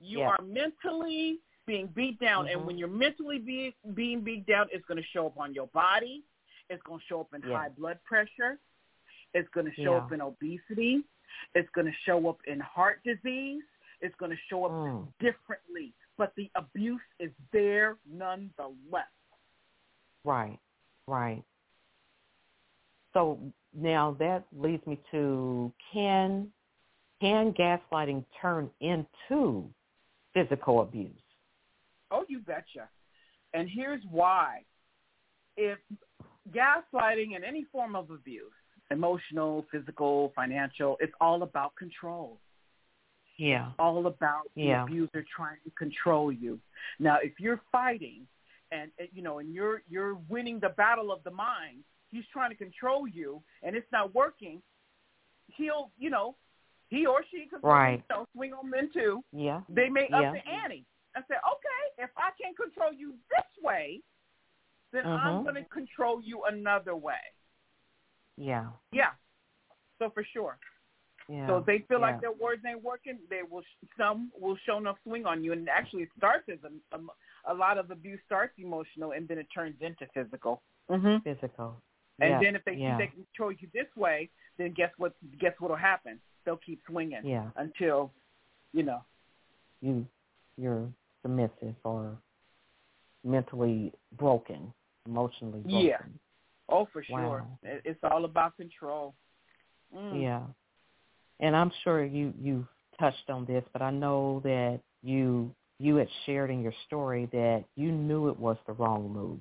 [0.00, 0.28] You Yeah.
[0.30, 2.52] are mentally being beat down, Mhm.
[2.52, 5.66] and when you're mentally being being beat down, it's going to show up on your
[5.68, 6.24] body.
[6.70, 7.58] It's going to show up in Yeah.
[7.58, 8.58] high blood pressure.
[9.34, 9.98] It's going to show Yeah.
[9.98, 11.04] up in obesity.
[11.54, 13.64] It's going to show up in heart disease.
[14.00, 15.12] It's going to show up Mm.
[15.18, 19.12] differently, but the abuse is there nonetheless.
[20.24, 20.58] Right.
[21.06, 21.44] Right.
[23.12, 26.52] So now that leads me to can
[27.20, 29.70] can gaslighting turn into
[30.32, 31.22] physical abuse?
[32.10, 32.88] Oh, you betcha.
[33.52, 34.64] And here's why.
[35.56, 35.78] If
[36.52, 38.52] gaslighting and any form of abuse,
[38.90, 42.38] emotional, physical, financial, it's all about control.
[43.36, 43.68] Yeah.
[43.70, 44.82] It's All about the Yeah.
[44.84, 46.60] abuser trying to control you.
[46.98, 48.26] Now, if you're fighting
[48.72, 52.56] and you know, and you're you're winning the battle of the mind, he's trying to
[52.56, 54.60] control you and it's not working,
[55.56, 56.36] he'll, you know,
[56.88, 58.02] he or she could Right.
[58.10, 59.62] you know, swing on men too Yeah.
[59.68, 60.18] they may Yeah.
[60.30, 60.84] up the ante
[61.14, 64.02] and say, okay, if I can't control you this way,
[64.92, 65.42] then I'm Mhm.
[65.44, 67.20] going to control you another way.
[68.36, 68.70] Yeah.
[68.92, 69.12] Yeah.
[69.98, 70.58] So for sure.
[71.28, 71.46] Yeah.
[71.46, 72.06] So if they feel yeah.
[72.06, 73.62] like their words ain't working, they will.
[73.96, 77.54] Some will show enough swing on you, and actually, it starts as a, a, a
[77.54, 80.62] lot of abuse starts emotional, and then it turns into physical.
[80.88, 81.18] Mm-hmm.
[81.18, 81.80] physical.
[82.18, 82.40] And yeah.
[82.42, 82.98] then if they yeah.
[82.98, 85.14] they control you this way, then guess what?
[85.38, 86.18] Guess what'll happen?
[86.44, 88.10] They'll keep swinging yeah, until,
[88.72, 89.04] you know.
[89.82, 90.06] you
[90.56, 90.88] you're
[91.22, 92.16] submissive or
[93.24, 94.72] mentally broken,
[95.10, 95.80] emotionally broken.
[95.88, 95.98] Yeah.
[96.68, 97.16] Oh, for sure.
[97.16, 97.58] Wow.
[97.62, 99.14] It's all about control.
[99.94, 100.22] Mm.
[100.22, 100.42] Yeah.
[101.40, 102.66] And I'm sure you you
[102.98, 107.64] touched on this, but I know that you you had shared in your story that
[107.76, 109.40] you knew it was the wrong move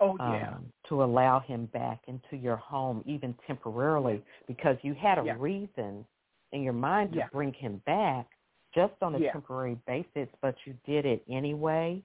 [0.00, 0.50] Oh yeah.
[0.50, 5.34] um, to allow him back into your home, even temporarily, because you had a Yeah.
[5.38, 6.04] reason
[6.52, 7.28] in your mind to Yeah.
[7.32, 8.26] bring him back
[8.74, 9.32] just on a Yeah.
[9.32, 12.02] temporary basis, but you did it anyway.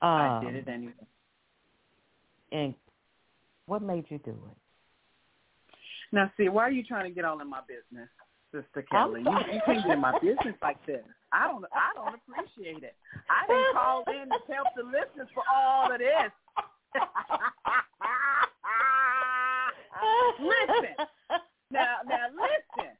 [0.00, 0.92] I Um, did it anyway.
[2.52, 2.74] And
[3.66, 4.56] what made you do it?
[6.12, 8.08] Now, see, why are you trying to get all in my business,
[8.52, 9.24] Sister Kelli?
[9.24, 11.02] You, you can't get in my business like this.
[11.32, 11.64] I don't.
[11.72, 12.94] I don't appreciate it.
[13.30, 16.32] I didn't call in to help the listeners for all of this.
[20.40, 21.06] listen,
[21.70, 22.92] now, now, listen.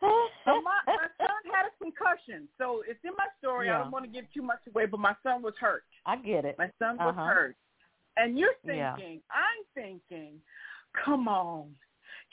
[0.00, 3.70] So my, my son had a concussion, so it's in my story.
[3.70, 5.84] I don't want to give too much away, but my son was hurt.
[6.04, 6.56] I get it.
[6.58, 7.24] My son was Uh-huh.
[7.24, 7.56] hurt.
[8.16, 8.94] And you're Yeah.
[8.96, 10.40] thinking, I'm thinking,
[11.04, 11.76] come on.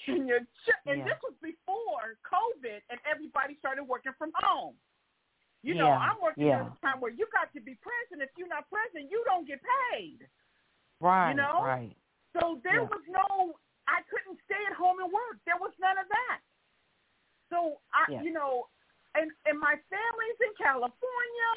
[0.05, 0.71] Can you ch-?
[0.87, 1.05] and Yeah.
[1.05, 4.75] this was before COVID and everybody started working from home.
[5.61, 6.61] You know, Yeah, I'm working yeah.
[6.61, 8.21] at a time where you got to be present.
[8.21, 10.27] If you're not present, you don't get paid.
[10.99, 11.63] Right, You know?
[11.63, 11.95] right.
[12.39, 12.87] So there Yeah.
[12.87, 15.37] was no I couldn't stay at home and work.
[15.45, 16.39] There was none of that.
[17.49, 18.21] So I Yeah.
[18.21, 18.69] you know,
[19.15, 21.51] and and my family's in California,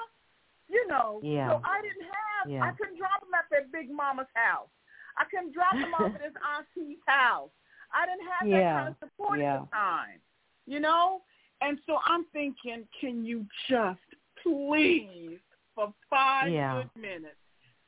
[0.68, 1.20] you know.
[1.22, 1.50] Yeah.
[1.50, 2.64] So I didn't have Yeah.
[2.64, 4.68] I couldn't drop him at that big mama's house.
[5.16, 7.50] I couldn't drop him off at his auntie's house.
[7.92, 8.74] I didn't have that Yeah.
[8.74, 9.54] kind of support Yeah.
[9.56, 10.20] at the time.
[10.66, 11.22] You know?
[11.60, 14.00] And so I'm thinking, can you just
[14.42, 15.38] please
[15.74, 16.82] for five Yeah.
[16.82, 17.36] good minutes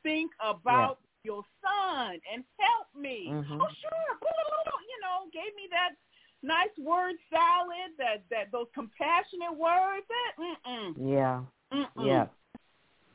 [0.02, 3.28] think about your son and help me.
[3.28, 3.60] Mhm.
[3.60, 4.18] Oh, sure.
[4.88, 5.96] You know, gave me that
[6.42, 10.06] nice word salad, that that those compassionate words.
[10.08, 11.44] That mm-mm, Yeah.
[11.72, 12.06] mm-mm.
[12.06, 12.26] Yeah.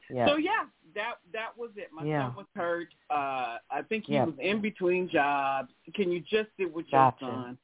[0.10, 0.28] Yeah.
[0.28, 1.90] So yeah, that that was it.
[1.94, 2.28] My Yeah.
[2.28, 2.94] son was hurt.
[3.10, 4.26] Uh, I think he Yeah.
[4.26, 5.72] was in between jobs.
[5.94, 7.26] Can you just sit with Gotcha.
[7.26, 7.58] your son?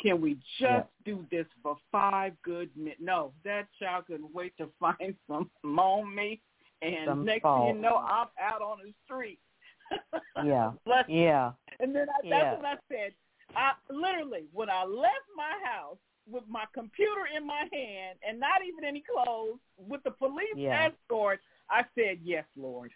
[0.00, 3.00] Can we just do this for five good minutes?
[3.00, 6.40] No, that child couldn't wait to find some on me.
[6.80, 7.68] And Some next fault.
[7.68, 9.38] thing you know, I'm out on the street.
[10.44, 10.72] Yeah.
[11.06, 11.52] Yeah.
[11.78, 13.12] and then I, that's when I said,
[13.54, 15.98] I literally when I left my house
[16.30, 20.88] with my computer in my hand and not even any clothes, with the police Yeah.
[20.88, 21.40] escort,
[21.70, 22.92] I said, "Yes, Lord,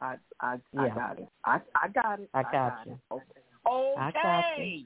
[0.00, 1.28] I I I got it.
[1.44, 2.30] I I got it.
[2.34, 2.92] I got you.
[2.92, 2.98] it.
[3.12, 3.24] Okay.
[3.66, 4.00] Okay.
[4.00, 4.84] I got you.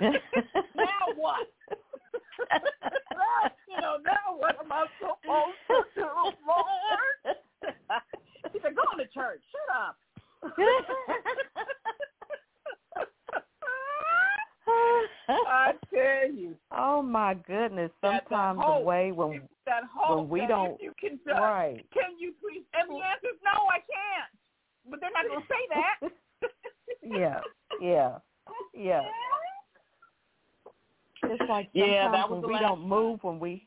[0.74, 1.48] now what?
[3.68, 6.06] you know, now what am I supposed to do,
[6.46, 7.36] Lord?
[8.52, 9.42] He said, "Go to church.
[9.50, 9.96] Shut up."
[14.66, 17.90] I tell you, oh my goodness!
[18.00, 18.84] Sometimes the hope.
[18.84, 22.64] way when that hope when we that don't- you can just, right, can you please?
[22.74, 24.30] And the answer is no, I can't.
[24.90, 26.50] But they're not going to say that.
[27.02, 27.40] yeah,
[27.80, 28.18] yeah,
[28.74, 29.02] yeah.
[31.24, 33.66] It's like sometimes Yeah, that was when we don't move when we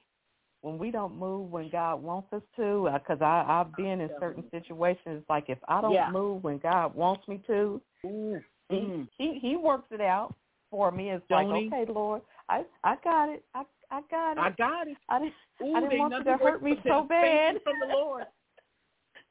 [0.62, 2.90] when we don't move when God wants us to.
[2.94, 6.10] Because I I've been in certain situations like if I don't Yeah.
[6.12, 8.44] move when God wants me to, Mm.
[8.70, 10.36] he he he works it out
[10.76, 11.10] for me.
[11.12, 13.44] It's like okay, Lord, I I got it.
[13.54, 14.40] I I got it.
[14.40, 14.98] I got it.
[15.08, 17.56] I didn't Ooh, I didn't want you to hurt me so bad.
[17.64, 18.26] From the Lord.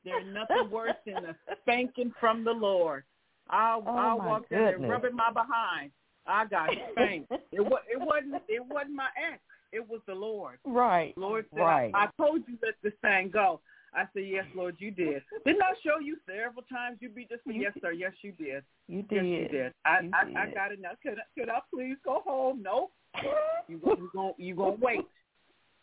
[0.06, 3.04] There's nothing worse than a spanking from the Lord.
[3.50, 5.90] I Oh, I walked in there rubbing my behind.
[6.26, 7.30] I got spanked.
[7.52, 9.40] it was it wasn't it wasn't my ex.
[9.70, 10.58] It was the Lord.
[10.64, 11.12] right.
[11.18, 11.90] Lord said, Right.
[11.94, 13.60] I, I told you let this thing go.
[13.94, 15.22] I said, Yes, Lord, you did.
[15.46, 17.38] Didn't I show you several times you beat this?
[17.46, 17.92] You Yes, sir.
[17.92, 18.64] Yes, you did.
[18.88, 19.24] You did.
[19.24, 19.72] Yes, you did.
[19.84, 20.90] I You I, I got it now.
[21.02, 22.62] Could I, could I please go home?
[22.62, 22.92] Nope.
[23.66, 25.06] You you going you gonna wait.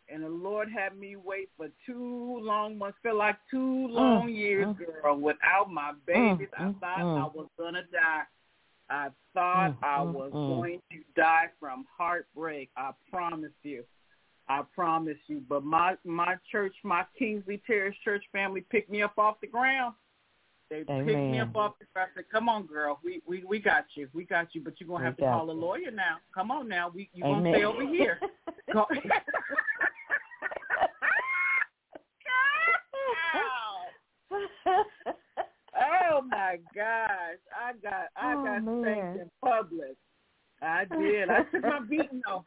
[0.07, 2.97] And the Lord had me wait for two long months.
[3.01, 4.77] Felt like two long years, mm.
[4.77, 6.49] girl, without my babies.
[6.55, 7.17] I mm, thought mm.
[7.17, 8.23] I was gonna die.
[8.89, 10.47] I thought Mm, I mm, was mm.
[10.59, 12.69] going to die from heartbreak.
[12.75, 13.83] I promise you.
[14.47, 15.41] I promise you.
[15.47, 19.95] But my my church, my Kingsley Terrace Church family picked me up off the ground.
[20.69, 22.11] They picked me up off the ground.
[22.13, 24.87] I said, "Come on, girl, we we we got you, we got you, but you're
[24.87, 26.17] gonna We have to got call a lawyer now.
[26.33, 27.43] Come on now, we you Amen.
[27.43, 28.19] gonna stay over here."
[28.73, 28.87] Go-
[35.81, 39.97] oh my gosh, I got I Oh, got spanked in public.
[40.61, 41.29] I did.
[41.29, 42.45] I took my beating though.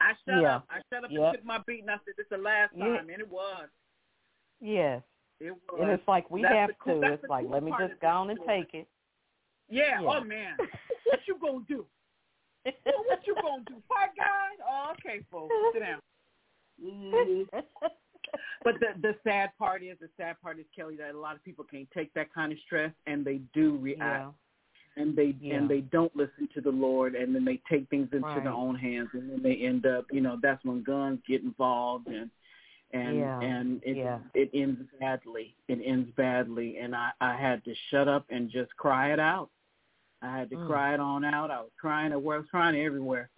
[0.00, 0.56] I shut Yeah.
[0.56, 0.66] up.
[0.70, 1.22] I shut up Yep.
[1.22, 2.84] and took my beat, and I said, "This is the last Yeah.
[2.96, 3.68] time," and it was.
[4.60, 5.02] yes.
[5.40, 5.80] It was.
[5.80, 7.12] And it's like we That's have cool- to.
[7.12, 8.88] It's like cool let me just go on and take it.
[9.68, 10.00] Yeah.
[10.00, 10.08] Yeah.
[10.08, 10.56] Oh man,
[11.04, 11.86] what you gonna do?
[12.64, 13.80] Well, what you gonna do?
[13.88, 14.58] Fight guys?
[14.66, 16.00] Oh, okay, folks, sit down.
[18.64, 21.44] But the the sad part is, the sad part is Kelli that a lot of
[21.44, 24.30] people can't take that kind of stress, and they do react, yeah.
[24.96, 25.56] And they Yeah.
[25.56, 28.42] and they don't listen to the Lord, and then they take things into Right.
[28.44, 32.08] their own hands, and then they end up, you know, that's when guns get involved,
[32.08, 32.30] and
[32.92, 33.40] and Yeah.
[33.40, 34.18] and it Yeah.
[34.34, 35.54] it ends badly.
[35.68, 39.50] It ends badly, and I I had to shut up and just cry it out.
[40.22, 40.66] I had to Mm.
[40.66, 41.50] cry it on out.
[41.50, 43.28] I was crying at work, I was crying everywhere,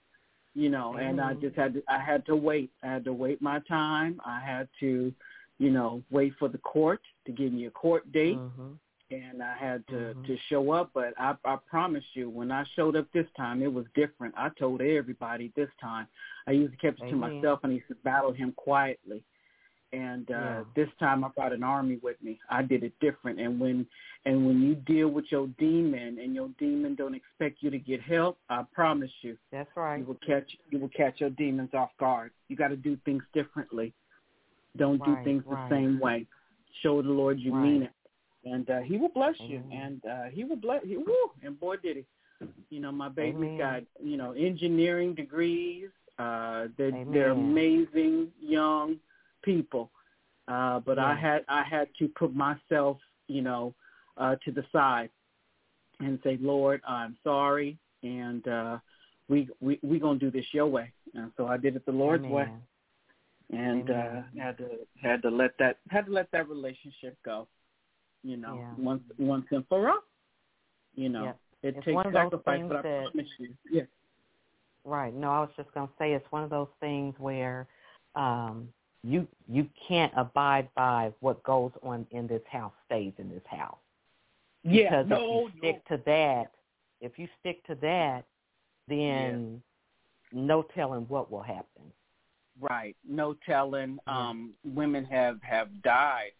[0.54, 1.40] you know, and I Mhm.
[1.40, 2.70] just had to I had to wait.
[2.82, 4.20] I had to wait my time.
[4.24, 5.12] I had to,
[5.58, 8.72] you know, wait for the court to give me a court date hmm
[9.10, 10.26] and I had to Mhm.
[10.26, 10.90] to show up.
[10.92, 14.34] But I I promise you, when I showed up this time, it was different.
[14.36, 16.06] I told everybody this time.
[16.46, 19.22] I usually kept it to myself, and I used to battle him quietly.
[19.92, 20.64] And uh Yeah.
[20.74, 22.38] this time, I brought an army with me.
[22.50, 23.40] I did it different.
[23.40, 23.86] And when
[24.26, 28.02] and when you deal with your demon, and your demon don't expect you to get
[28.02, 29.98] help, I promise you, That's right.
[30.00, 32.32] you will catch you will catch your demons off guard.
[32.48, 33.94] You got to do things differently.
[34.76, 35.68] Don't do Right, things right.
[35.70, 36.26] the same way.
[36.82, 37.90] Show the Lord you mean it,
[38.52, 39.62] and uh, He will bless you.
[39.66, 40.00] Amen.
[40.04, 41.00] And uh, He will bless you.
[41.00, 41.30] Woo!
[41.42, 42.04] And boy, did He.
[42.70, 43.58] You know, my baby's Amen.
[43.58, 45.88] got you know engineering degrees.
[46.18, 48.96] Uh, they're they're amazing young
[49.42, 49.90] people.
[50.48, 53.74] Uh, but I had I had to put myself, you know,
[54.16, 55.10] uh, to the side
[56.00, 58.78] and say, Lord, I'm sorry, and uh,
[59.28, 60.92] we we we gonna do this your way.
[61.14, 62.50] And so I did it the Lord's way,
[63.52, 63.78] Amen.
[63.78, 64.68] and uh, had to
[65.02, 67.46] had to let that had to let that relationship go.
[68.22, 68.74] You know, Yeah.
[68.76, 70.02] once once and for all.
[70.94, 71.32] You know, Yeah.
[71.62, 73.82] it It's takes sacrifice, but I that- promise you, yeah,
[74.84, 75.12] Right.
[75.12, 77.66] No, I was just going to say it's one of those things where
[78.14, 83.44] um, you you can't abide by what goes on in this house stays in this
[83.46, 83.78] house.
[84.64, 85.96] Yeah, Because no, if you stick no.
[85.96, 86.54] to that,
[87.00, 88.24] if you stick to that,
[88.88, 89.62] then
[90.32, 91.92] no telling what will happen.
[92.60, 92.96] Right.
[93.06, 93.98] No telling.
[94.06, 94.28] Yeah.
[94.28, 96.32] Um, women have have died,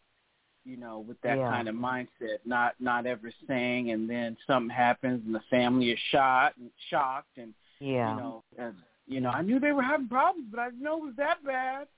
[0.69, 1.51] you know, with that Yeah.
[1.51, 5.99] kind of mindset, not not ever saying, and then something happens and the family is
[6.11, 8.11] shot and shocked, and Yeah.
[8.15, 8.73] you know, uh,
[9.07, 11.43] you know, I knew they were having problems, but I didn't know it was that
[11.45, 11.89] bad.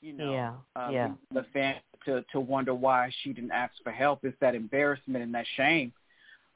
[0.00, 0.54] You know, yeah.
[0.76, 1.12] uh, yeah.
[1.32, 4.24] the fan to to wonder why she didn't ask for help.
[4.24, 5.92] It's that embarrassment and that shame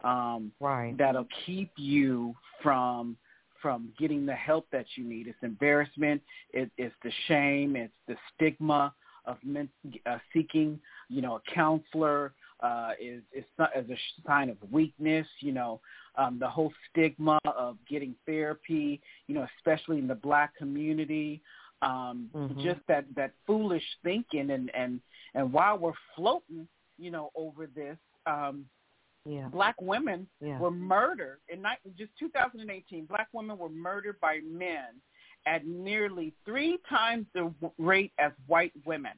[0.05, 0.97] um, Right.
[0.97, 3.17] that'll keep you from
[3.63, 5.27] from getting the help that you need.
[5.27, 6.23] It's embarrassment.
[6.53, 7.75] It, it's the shame.
[7.75, 8.95] It's the stigma
[9.27, 9.69] of men,
[10.07, 12.33] uh, seeking, you know, a counselor.
[12.61, 15.27] Uh, is is as a sign of weakness.
[15.41, 15.81] You know,
[16.17, 19.01] um, the whole stigma of getting therapy.
[19.27, 21.43] You know, especially in the black community.
[21.83, 22.63] Um, Mhm.
[22.63, 25.01] Just that that foolish thinking, and and
[25.35, 26.67] and while we're floating,
[26.99, 27.99] you know, over this.
[28.25, 28.67] Um,
[29.27, 29.49] Yeah.
[29.49, 30.59] black women Yeah.
[30.61, 33.07] were murdered in ni- just 2018.
[33.07, 35.03] Black women were murdered by men
[35.47, 39.13] at nearly three times the rate as white women,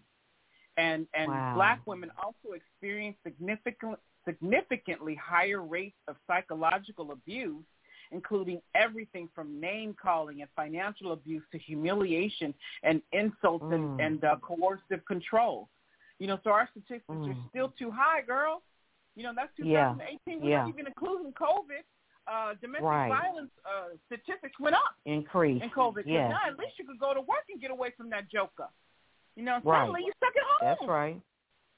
[0.77, 1.53] and and Wow.
[1.55, 7.65] black women also experience significant significantly higher rates of psychological abuse,
[8.11, 12.53] including everything from name calling and financial abuse to humiliation
[12.83, 13.73] and insults Mm.
[13.75, 15.69] and, and uh, coercive control.
[16.19, 17.49] You know, so our statistics are Mm.
[17.49, 18.63] still too high, girl.
[19.17, 19.93] You know, that's Yeah.
[19.95, 20.41] 2018.
[20.41, 20.59] We're Yeah.
[20.61, 21.85] not even including COVID.
[22.31, 23.09] Uh, domestic Right.
[23.09, 25.63] violence uh, statistics went up Increase.
[25.63, 26.03] in COVID.
[26.05, 26.31] Yes.
[26.31, 28.69] Now at least you could go to work and get away from that joker.
[29.35, 29.81] You know, Right.
[29.81, 30.69] suddenly you're stuck at home.
[30.69, 31.23] That's right.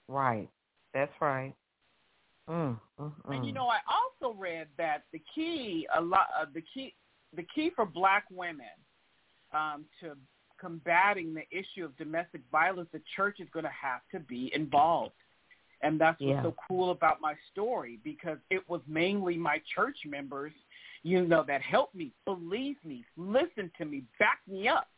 [0.08, 0.48] Right.
[0.92, 1.54] That's right.
[2.48, 3.54] Mm, mm, And you mm.
[3.54, 6.94] know, I also read that the key, a lot, uh, the key,
[7.32, 8.66] the key for Black women
[9.52, 10.16] um, to
[10.60, 15.12] combating the issue of domestic violence, the church is going to have to be involved.
[15.82, 16.42] And that's what's Yeah.
[16.42, 20.52] so cool about my story because it was mainly my church members,
[21.02, 24.88] you know, that helped me, believe me, listen to me, back me up.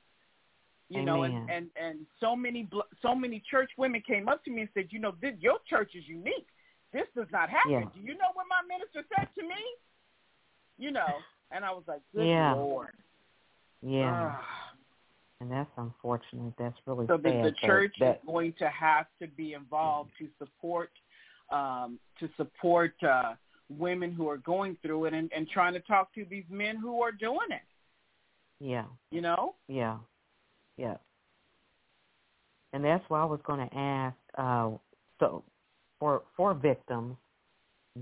[0.89, 4.51] You know, and, and and so many bl- so many church women came up to
[4.51, 6.47] me and said, you know, this, your church is unique.
[6.93, 7.73] This does not happen.
[7.73, 7.85] Yeah.
[7.95, 9.55] Do you know what my minister said to me?
[10.77, 11.07] You know,
[11.51, 12.53] and I was like, good Yeah.
[12.55, 12.93] lord.
[13.81, 14.33] Yeah.
[14.39, 14.62] Ah.
[15.43, 16.55] And that's unfortunate.
[16.57, 17.45] That's really So the, sad.
[17.45, 20.91] the that- church that, is going to have to be involved to support
[21.51, 23.35] um, to support uh,
[23.69, 27.03] women who are going through it and, and trying to talk to these men who
[27.03, 27.61] are doing it.
[28.59, 28.85] yeah.
[29.11, 29.55] You know?
[29.69, 29.99] Yeah.
[30.79, 30.97] Yeah.
[32.73, 34.71] And that's why I was going to ask, uh,
[35.21, 35.43] so
[35.99, 37.17] for for victims,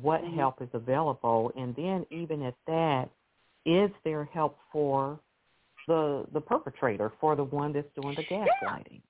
[0.03, 0.37] what Mhm.
[0.37, 3.09] help is available, and then even at that,
[3.67, 5.19] is there help for
[5.91, 9.03] the the perpetrator, for the one that's doing the gaslighting?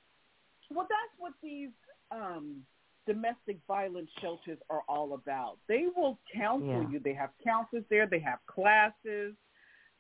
[0.71, 1.75] Well, that's what these
[2.11, 2.63] um,
[3.07, 5.59] domestic violence shelters are all about.
[5.69, 6.89] They will counsel Yeah.
[6.91, 6.99] you.
[6.99, 8.07] They have counselors there.
[8.07, 9.35] They have classes.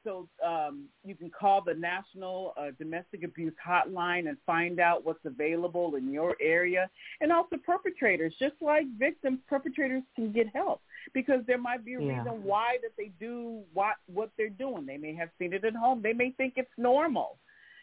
[0.04, 5.24] So um, you can call the National uh, Domestic Abuse Hotline and find out what's
[5.24, 6.88] available in your area.
[7.20, 10.80] And also perpetrators, just like victims, perpetrators can get help
[11.12, 12.22] because there might be a Yeah.
[12.22, 14.86] reason why that they do what what they're doing.
[14.86, 16.00] They may have seen it at home.
[16.02, 17.38] They may think it's normal.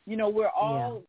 [0.05, 1.03] You know, we're all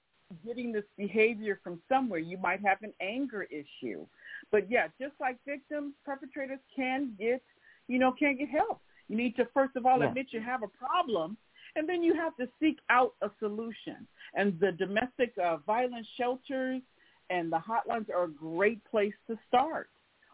[0.44, 2.20] getting this behavior from somewhere.
[2.20, 4.06] You might have an anger issue.
[4.50, 7.42] But yeah, just like victims, perpetrators can get,
[7.86, 8.80] you know, can get help.
[9.08, 10.08] You need to first of all Yeah.
[10.08, 11.36] admit you have a problem,
[11.76, 14.06] and then you have to seek out a solution.
[14.34, 16.82] And the domestic uh, violence shelters
[17.30, 19.90] and the hotlines are a great place to start.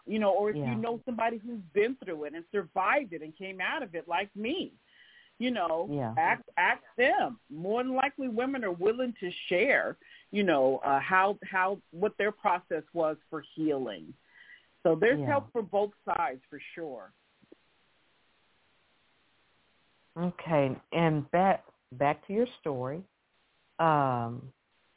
[0.06, 0.70] You know, or if Yeah.
[0.70, 4.06] you know somebody who's been through it and survived it and came out of it
[4.06, 4.72] like me,
[5.38, 6.14] you know, Yeah.
[6.18, 7.40] ask ask them.
[7.48, 9.96] More than likely, women are willing to share,
[10.30, 14.12] you know, uh, how how what their process was for healing.
[14.82, 15.26] So there's Yeah.
[15.26, 17.12] help for both sides for sure.
[20.18, 23.02] Okay, and back back to your story.
[23.78, 24.42] Um,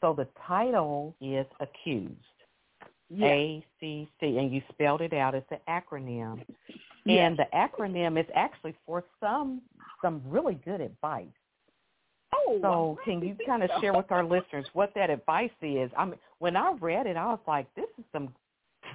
[0.01, 2.13] so the title is accused.
[3.21, 5.33] A C C, and you spelled it out.
[5.33, 6.45] It's an acronym,
[7.05, 7.25] Yeah.
[7.27, 9.61] and the acronym is actually for some
[10.01, 11.27] some really good advice.
[12.35, 13.81] oh, So can you kind of so.
[13.81, 15.89] share with our listeners what that advice is?
[15.97, 18.33] I mean, when I read it, I was like, this is some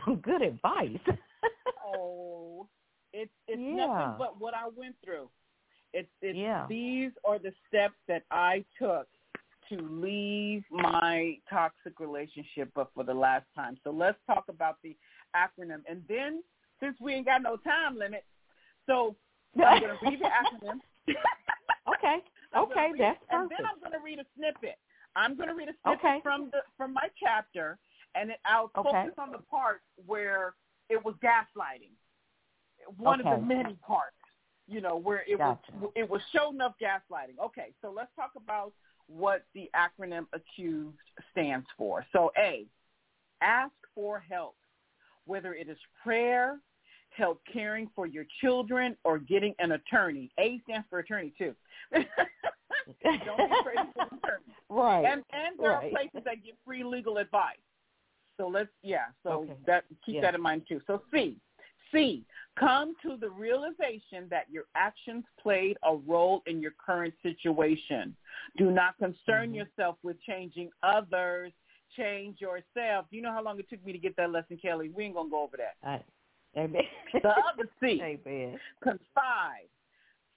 [0.04, 0.98] some good advice.
[1.86, 2.68] oh,
[3.14, 3.86] it's it's Yeah.
[3.86, 5.28] nothing but what I went through.
[5.93, 6.66] It's it's Yeah.
[6.68, 9.09] these are the steps that I took
[9.68, 13.76] to leave my toxic relationship but for the last time.
[13.84, 14.97] So let's talk about the
[15.36, 15.82] acronym.
[15.88, 16.43] And then
[16.80, 18.24] since we ain't got no time limit,
[18.86, 19.16] so
[19.64, 20.80] I'm gonna read the acronym.
[21.95, 22.18] okay,
[22.57, 23.61] okay, read- that's and perfect.
[23.61, 24.78] then I'm going to read a snippet.
[25.16, 26.20] I'm going to read a snippet Okay.
[26.22, 27.78] from the from my chapter,
[28.14, 28.90] and it, I'll Okay.
[28.90, 30.55] focus on the part where
[30.88, 31.93] it was gaslighting.
[32.97, 34.16] one of the many parts.
[34.68, 35.72] You know, where it Gotcha.
[35.80, 37.38] was it was showing up gaslighting.
[37.44, 38.72] Okay, so let's talk about
[39.06, 40.96] what the acronym accused
[41.32, 42.06] stands for.
[42.12, 42.66] So A,
[43.40, 44.56] ask for help,
[45.26, 46.58] whether it is prayer,
[47.10, 50.30] help caring for your children, or getting an attorney.
[50.38, 51.54] A stands for attorney too.
[51.92, 54.54] Don't be crazy for attorney.
[54.68, 55.04] right.
[55.04, 55.86] And and there Right.
[55.86, 57.56] are places that give free legal advice.
[58.38, 59.06] So let's yeah.
[59.22, 59.56] So Okay.
[59.66, 60.22] that keep Yeah.
[60.22, 60.80] that in mind too.
[60.86, 61.36] So C,
[61.93, 62.24] C,
[62.59, 68.16] come to the realization that your actions played a role in your current situation.
[68.57, 69.57] Do not concern Mhm.
[69.57, 71.53] yourself with changing others.
[71.97, 73.07] Change yourself.
[73.11, 74.93] You know how long it took me to get that lesson, Kelli?
[74.93, 75.76] We ain't gonna go over that.
[75.82, 76.03] I,
[76.59, 76.82] amen.
[77.12, 78.59] The other C, Amen.
[78.82, 79.68] confide.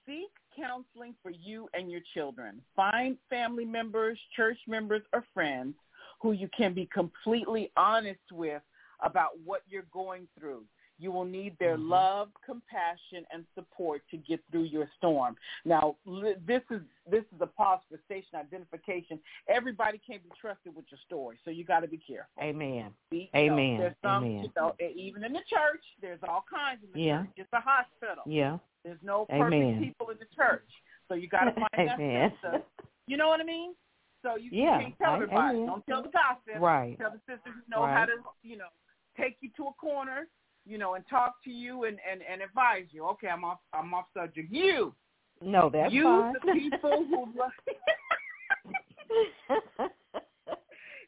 [0.04, 2.62] Seek counseling for you and your children.
[2.74, 5.74] Find family members, church members, or friends
[6.20, 8.62] who you can be completely honest with
[9.00, 10.64] about what you're going through.
[10.98, 11.90] You will need their Mhm.
[11.90, 15.36] love, compassion, and support to get through your storm.
[15.64, 19.20] Now, li- this is this is a pause for station identification.
[19.46, 22.42] Everybody can't be trusted with your story, so you got to be careful.
[22.42, 22.94] Amen.
[23.10, 23.78] You know, Amen.
[23.78, 24.42] there's some, Amen.
[24.44, 27.22] you know, even in the church, there's all kinds of Yeah.
[27.22, 27.30] church.
[27.36, 28.24] It's a hospital.
[28.26, 28.58] Yeah.
[28.82, 29.78] There's no perfect Amen.
[29.82, 30.68] people in the church.
[31.08, 32.32] So you got to find that Amen.
[32.42, 32.64] sister.
[33.06, 33.76] You know what I mean?
[34.22, 35.58] So you, Yeah, can't tell everybody.
[35.58, 35.66] amen.
[35.66, 36.60] Don't tell the gossip.
[36.60, 36.98] Right.
[36.98, 38.68] Tell the sisters who know how to, you know,
[39.16, 40.26] take you to a corner,
[40.66, 43.04] you know, and talk to you and, and, and advise you.
[43.06, 44.52] Okay, I'm off I'm off subject.
[44.52, 44.94] You
[45.40, 46.32] No, that's use fine.
[46.34, 47.52] the people who love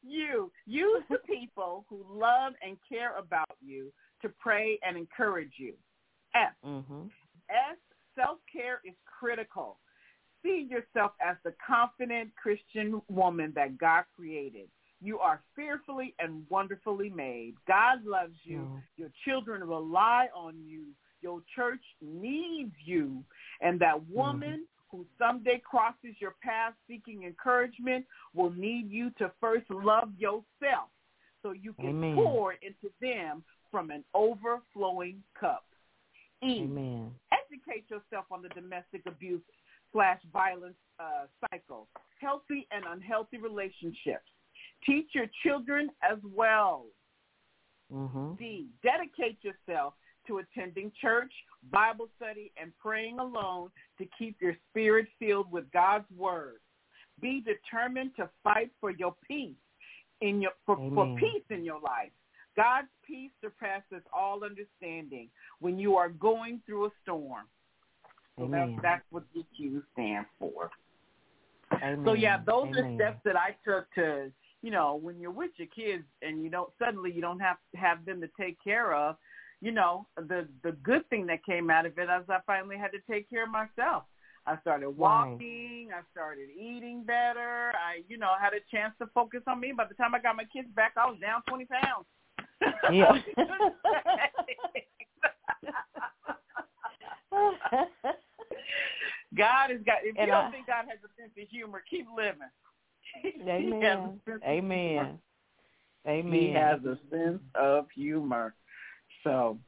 [0.02, 3.92] you use the people who love and care about you
[4.22, 5.74] to pray and encourage you.
[6.34, 7.10] F mhm.
[7.50, 7.76] S,
[8.14, 9.78] self-care is critical.
[10.42, 14.68] See yourself as the confident Christian woman that God created.
[15.00, 17.54] You are fearfully and wonderfully made.
[17.66, 18.58] God loves you.
[18.58, 18.82] Mm.
[18.96, 20.86] Your children rely on you.
[21.20, 23.22] Your church needs you.
[23.60, 29.70] And that woman who someday crosses your path seeking encouragement will need you to first
[29.70, 30.88] love yourself
[31.42, 32.14] so you can Amen.
[32.14, 35.64] pour into them from an overflowing cup.
[36.42, 37.10] E, Amen.
[37.32, 39.42] educate yourself on the domestic abuse
[39.92, 41.88] slash violence uh, cycle,
[42.20, 44.30] healthy and unhealthy relationships.
[44.84, 46.86] Teach your children as well.
[47.92, 48.36] Mhm.
[48.38, 49.94] D, dedicate yourself
[50.26, 51.32] to attending church,
[51.70, 56.60] Bible study, and praying alone to keep your spirit filled with God's word.
[57.20, 59.56] Be determined to fight for your peace
[60.20, 62.12] in your for, for peace in your life.
[62.56, 67.46] God's peace surpasses all understanding when you are going through a storm.
[68.36, 68.72] So Amen.
[68.82, 70.70] that's, that's what DQ stands for.
[71.72, 72.02] Amen.
[72.04, 74.30] So yeah, those are steps that I took to,
[74.62, 78.04] you know, when you're with your kids and you don't suddenly you don't have have
[78.04, 79.16] them to take care of.
[79.60, 82.92] You know, the the good thing that came out of it is I finally had
[82.92, 84.04] to take care of myself.
[84.46, 85.90] I started walking.
[85.94, 87.72] I started eating better.
[87.76, 89.72] I, you know, had a chance to focus on me.
[89.76, 92.06] By the time I got my kids back, I was down 20 pounds.
[92.90, 93.12] Yeah.
[99.36, 99.98] God has got.
[100.02, 102.48] If And you don't I- think God has a sense of humor, keep living.
[103.22, 103.80] He has a Amen.
[103.80, 104.46] sense of humor.
[104.46, 105.18] Amen.
[106.06, 106.32] Amen.
[106.32, 108.54] He has a sense of humor.
[109.24, 109.58] So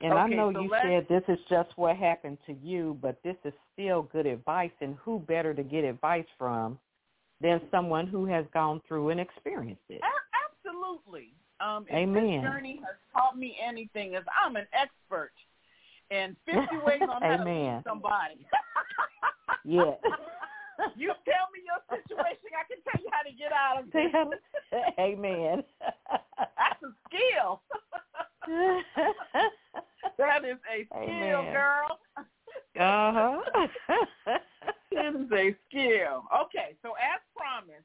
[0.00, 3.36] And I know so you said this is just what happened to you, but this
[3.44, 4.70] is still good advice.
[4.80, 6.78] And who better to get advice from
[7.40, 10.00] than someone who has gone through and experienced it?
[10.02, 11.34] a- absolutely.
[11.60, 12.42] Um, if Amen.
[12.42, 15.32] this journey has taught me anything, is I'm an expert
[16.10, 17.74] in 50 ways on how to Amen.
[17.76, 18.46] lead somebody.
[19.64, 20.00] Yeah.
[20.96, 23.34] you tell me your situation, I can tell you how to
[24.02, 24.94] get out of it.
[24.98, 25.62] Amen.
[25.80, 27.62] That's a skill.
[30.18, 31.52] that is a skill, Amen.
[31.52, 31.98] girl.
[32.78, 33.40] uh-huh.
[34.26, 36.24] That is a skill.
[36.44, 37.84] Okay, so as promised,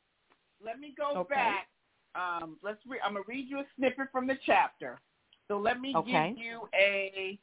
[0.64, 1.36] let me go Okay.
[1.36, 1.68] back.
[2.16, 2.80] Um, let's.
[2.88, 5.02] Re- I'm gonna read you a snippet from the chapter.
[5.48, 6.30] So let me Okay.
[6.36, 7.40] give you a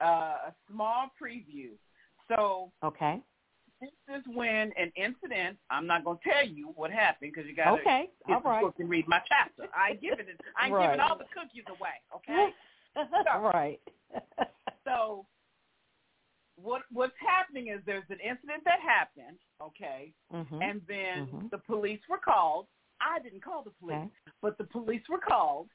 [0.00, 1.70] uh, a small preview.
[2.28, 3.20] So okay.
[3.80, 5.58] this is when an incident.
[5.68, 8.10] I'm not gonna tell you what happened because you gotta Okay.
[8.26, 8.62] get All the right.
[8.62, 9.64] book and read my chapter.
[9.76, 10.40] I ain't giving it.
[10.60, 10.86] I ain't Right.
[10.90, 12.00] giving all the cookies away.
[12.14, 12.52] Okay.
[13.40, 13.80] right.
[14.84, 15.26] So
[16.60, 20.62] what what's happening is there's an incident that happened, okay, Mhm.
[20.62, 21.50] and then Mhm.
[21.50, 22.68] the police were called.
[23.00, 24.10] I didn't call the police, Okay.
[24.40, 25.68] but the police were called,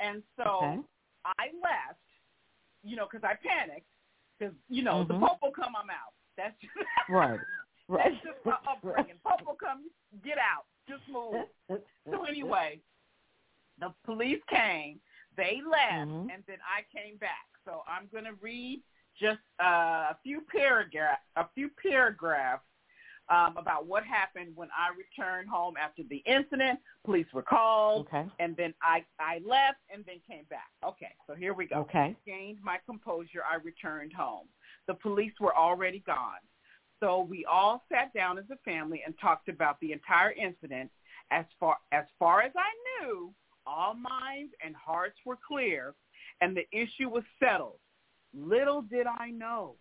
[0.00, 0.82] and so Okay.
[1.24, 2.00] I left,
[2.82, 3.90] you know, because I panicked,
[4.38, 5.20] because you know the Mhm.
[5.20, 6.14] popo come, I'm out.
[6.36, 6.56] That's.
[7.08, 7.40] Right.
[7.88, 9.18] That's just my upbringing.
[9.22, 9.88] Popo come,
[10.24, 11.46] get out, just move.
[12.10, 12.80] So anyway,
[13.78, 14.98] the police came,
[15.36, 16.32] they left, Mhm.
[16.32, 17.46] and then I came back.
[17.64, 18.82] So I'm going to read
[19.14, 22.64] just uh, a few paragraph, a few paragraphs
[23.28, 26.80] um, about what happened when I returned home after the incident.
[27.04, 28.26] Police were called, Okay.
[28.38, 30.70] and then I I left and then came back.
[30.84, 31.76] Okay, so here we go.
[31.80, 32.14] Okay.
[32.24, 33.42] Gained my composure.
[33.44, 34.48] I returned home.
[34.86, 36.40] The police were already gone.
[37.00, 40.90] So we all sat down as a family and talked about the entire incident.
[41.32, 42.70] As far as far as I
[43.02, 43.34] knew,
[43.76, 45.94] all minds and hearts were clear,
[46.40, 47.78] and the issue was settled.
[48.32, 49.76] Little did I know,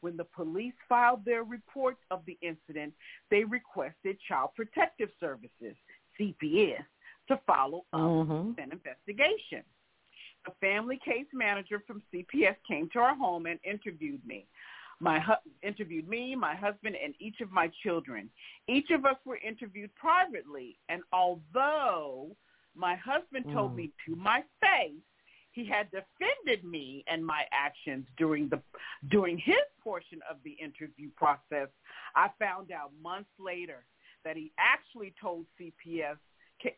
[0.00, 2.94] when the police filed their report of the incident,
[3.30, 5.76] they requested Child Protective Services
[6.18, 6.84] (CPS)
[7.28, 8.58] to follow up Mhm.
[8.58, 9.64] an investigation.
[10.46, 14.46] A family case manager from CPS came to our home and interviewed me.
[15.00, 18.30] My hu- interviewed me, my husband, and each of my children.
[18.66, 22.36] Each of us were interviewed privately, and although
[22.80, 23.76] my husband told Mm.
[23.76, 25.04] me to my face
[25.52, 28.60] he had defended me and my actions during the
[29.08, 31.68] during his portion of the interview process,
[32.14, 33.84] I found out months later
[34.24, 36.18] that he actually told CPS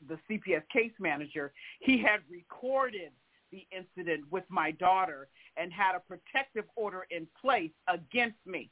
[0.09, 3.12] the CPS case manager he had recorded
[3.50, 8.70] the incident with my daughter and had a protective order in place against me.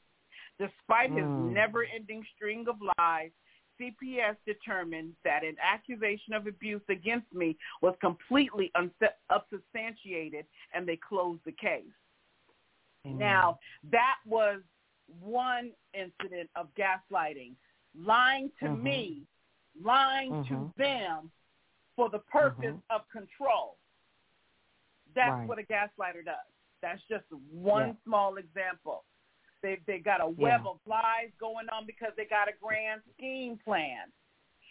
[0.57, 1.53] Despite his Mm.
[1.53, 3.31] never-ending string of lies,
[3.79, 11.41] CPS determined that an accusation of abuse against me was completely unsubstantiated and they closed
[11.45, 11.83] the case.
[13.05, 13.17] Amen.
[13.17, 13.59] Now,
[13.91, 14.61] that was
[15.19, 17.55] one incident of gaslighting,
[17.95, 18.81] lying to Mhm.
[18.81, 19.27] me,
[19.81, 20.47] lying Mhm.
[20.47, 21.31] to them
[21.95, 22.83] for the purpose Mhm.
[22.89, 23.77] of control.
[25.13, 25.47] That's Right.
[25.47, 26.47] what a gaslighter does.
[26.81, 28.03] That's just one Yeah.
[28.03, 29.05] small example.
[29.61, 30.71] They they got a web Yeah.
[30.71, 34.11] of lies going on because they got a grand scheme plan.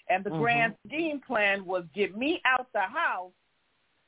[0.08, 0.38] And the Mhm.
[0.38, 3.32] grand scheme plan was get me out the house,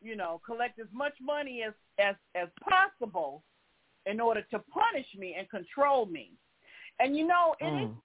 [0.01, 3.45] you know, collect as much money as as as possible
[4.07, 6.33] in order to punish me and control me.
[6.99, 8.03] And you know, it is Mm.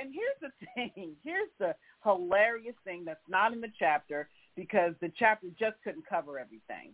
[0.00, 1.16] and here's the thing.
[1.22, 6.38] Here's the hilarious thing that's not in the chapter because the chapter just couldn't cover
[6.38, 6.92] everything.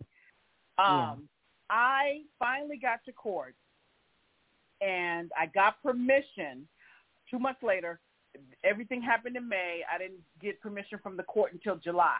[0.77, 1.29] Um,
[1.69, 3.55] I finally got to court
[4.83, 6.67] and I got permission.
[7.29, 7.99] Two months later,
[8.63, 9.81] everything happened in May.
[9.93, 12.17] I didn't get permission from the court until July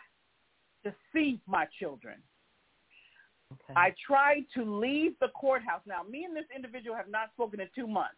[0.83, 2.15] to see my children.
[3.51, 3.73] Okay.
[3.75, 5.81] I tried to leave the courthouse.
[5.85, 8.15] Now, me and this individual have not spoken in two months,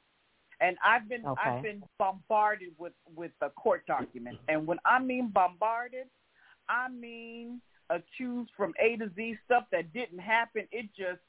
[0.61, 1.41] and I've been Okay.
[1.43, 4.39] I've been bombarded with with the court documents.
[4.47, 6.07] And when I mean bombarded,
[6.69, 10.67] I mean accused from A to Z stuff that didn't happen.
[10.71, 11.19] It just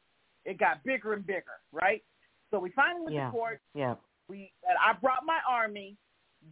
[0.45, 2.05] it got bigger and bigger, right?
[2.57, 3.27] So we finally went Yeah.
[3.27, 3.61] to court.
[3.75, 3.97] yeah.
[4.29, 5.97] We and I brought my army.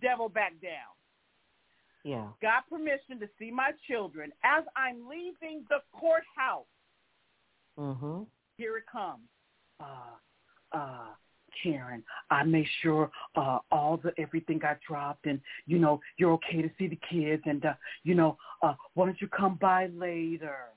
[0.00, 0.92] Devil back down
[2.02, 2.28] Yeah.
[2.42, 4.32] got permission to see my children.
[4.42, 6.66] As I'm leaving the courthouse,
[7.78, 8.26] Mhm.
[8.58, 9.28] here it comes.
[9.80, 10.16] Uh,
[10.72, 11.14] uh,
[11.62, 16.60] Karen, I made sure uh, all the everything got dropped, and you know you're okay
[16.62, 20.70] to see the kids, and uh, you know uh, why don't you come by later?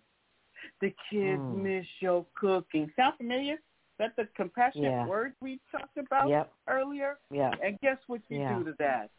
[0.82, 1.63] The kids Mm.
[1.63, 2.91] miss your cooking.
[2.95, 3.57] Sound familiar?
[3.98, 5.06] That's the compassionate Yeah.
[5.08, 6.54] word we talked about Yep.
[6.68, 7.20] earlier.
[7.32, 7.52] Yeah.
[7.64, 8.58] And guess what you Yeah.
[8.60, 9.10] do to that?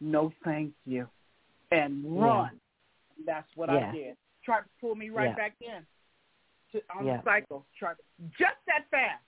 [0.00, 1.08] No, thank you,
[1.70, 2.60] and run.
[3.24, 4.18] That's what I did.
[4.42, 5.34] Try to pull me right Yeah.
[5.34, 5.86] back in
[6.72, 7.16] to, on Yeah.
[7.16, 7.66] the cycle.
[7.78, 8.02] Tried to,
[8.38, 9.24] just that fast.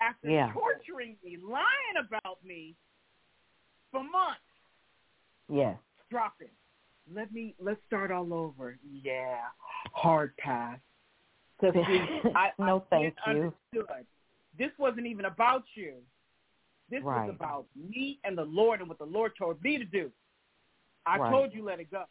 [0.00, 0.52] After Yeah.
[0.52, 2.76] torturing me, lying about me
[3.92, 4.40] for months,
[5.48, 5.76] Yeah.
[6.10, 6.52] drop it.
[7.06, 8.76] Let me let's start all over.
[8.82, 9.50] Yeah,
[9.92, 10.80] hard pass.
[11.60, 11.74] Because
[12.36, 13.54] I, No, I thank you.
[13.72, 14.06] understood.
[14.58, 15.94] This wasn't even about you.
[16.90, 17.26] This Right.
[17.26, 20.12] was about me and the Lord and what the Lord told me to do.
[21.06, 21.30] I Right.
[21.30, 22.04] told you let it go.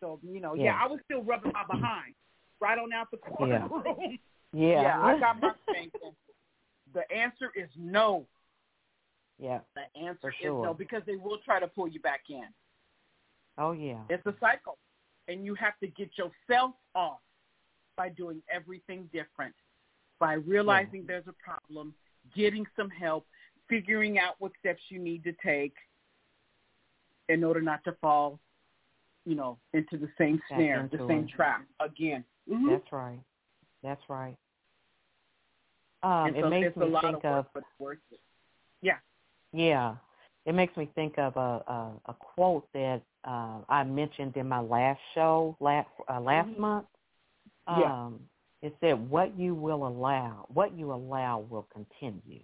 [0.00, 0.82] So you know, yeah, Yeah.
[0.82, 2.14] I was still rubbing my behind
[2.60, 3.54] right on out the corner.
[3.54, 3.68] Yeah.
[3.68, 4.18] courtroom.
[4.52, 5.04] Yeah.
[5.04, 6.14] I got my thinking.
[6.92, 8.26] The answer is no.
[9.38, 9.60] yeah.
[9.74, 12.46] The answer For is no because they will try to pull you back in.
[13.56, 14.02] Oh yeah.
[14.08, 14.78] It's a cycle,
[15.28, 17.20] and you have to get yourself off
[17.96, 19.54] by doing everything different,
[20.18, 21.94] by realizing there's a problem,
[22.34, 23.26] getting some help,
[23.68, 25.74] figuring out what steps you need to take
[27.28, 28.40] in order not to fall,
[29.24, 31.28] you know, into the same snare, the same it.
[31.30, 32.24] trap again.
[32.48, 32.70] Mhm.
[32.70, 33.20] That's right.
[33.82, 34.36] That's right.
[36.02, 37.46] Um, and it so makes me think of
[37.78, 38.18] work, of.
[38.82, 38.98] Yeah.
[39.52, 39.96] yeah.
[40.46, 44.60] It makes me think of a a, a quote that uh, I mentioned in my
[44.60, 46.58] last show last uh, last Mhm.
[46.58, 46.86] month.
[47.68, 48.16] Yeah.
[48.62, 52.42] It said, "What you will allow, what you allow, will continue."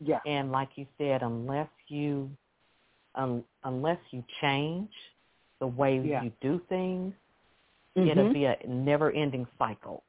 [0.00, 0.20] Yeah.
[0.26, 2.30] And like you said, unless you
[3.14, 4.90] um, unless you change
[5.58, 6.22] the way Yeah.
[6.22, 7.14] you do things,
[7.94, 8.32] it'll Mhm.
[8.32, 10.02] be a never-ending cycle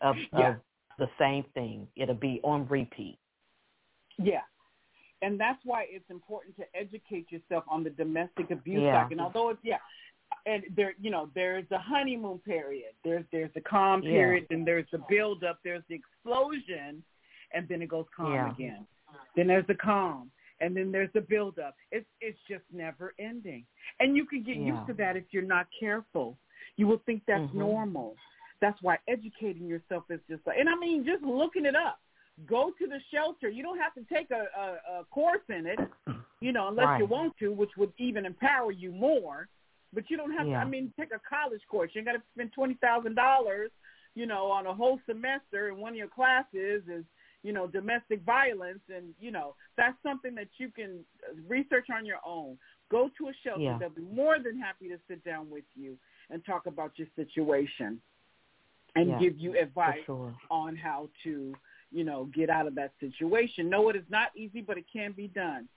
[0.00, 0.48] of, Yeah.
[0.48, 0.60] of
[0.98, 1.86] the same thing.
[1.94, 3.18] It'll be on repeat.
[4.18, 4.42] Yeah.
[5.22, 9.02] And that's why it's important to educate yourself on the domestic abuse Yeah.
[9.02, 9.12] act.
[9.12, 9.78] And although it's yeah,
[10.46, 14.10] and there you know there's the honeymoon period, there's there's the calm Yeah.
[14.10, 17.02] period, and there's the build up, there's the explosion,
[17.52, 18.50] and then it goes calm Yeah.
[18.50, 18.86] again.
[19.36, 20.30] Then there's the calm,
[20.60, 21.74] and then there's the build up.
[21.90, 23.66] It's it's just never ending,
[23.98, 24.74] and you can get Yeah.
[24.74, 26.38] used to that if you're not careful.
[26.76, 27.54] You will think that's Mhm.
[27.54, 28.16] normal.
[28.60, 32.00] That's why educating yourself is just like, and I mean just looking it up
[32.46, 33.48] go to the shelter.
[33.48, 35.78] You don't have to take a, a, a course in it,
[36.40, 39.48] you know, unless you want to, which would even empower you more.
[39.92, 40.60] But you don't have Yeah.
[40.60, 40.66] to.
[40.66, 41.90] I mean, take a college course.
[41.94, 43.70] You ain't got to spend twenty thousand dollars,
[44.14, 47.04] you know, on a whole semester, and one of your classes is,
[47.42, 52.06] you know, domestic violence, and you know, that's something that you can uh, research on
[52.06, 52.56] your own.
[52.90, 53.62] Go to a shelter.
[53.62, 53.78] Yeah.
[53.78, 55.96] They'll be more than happy to sit down with you
[56.30, 58.00] and talk about your situation
[58.96, 60.34] and Yeah, give you advice sure.
[60.50, 61.54] on how to,
[61.92, 63.70] you know, get out of that situation.
[63.70, 65.68] No, it is not easy, but it can be done.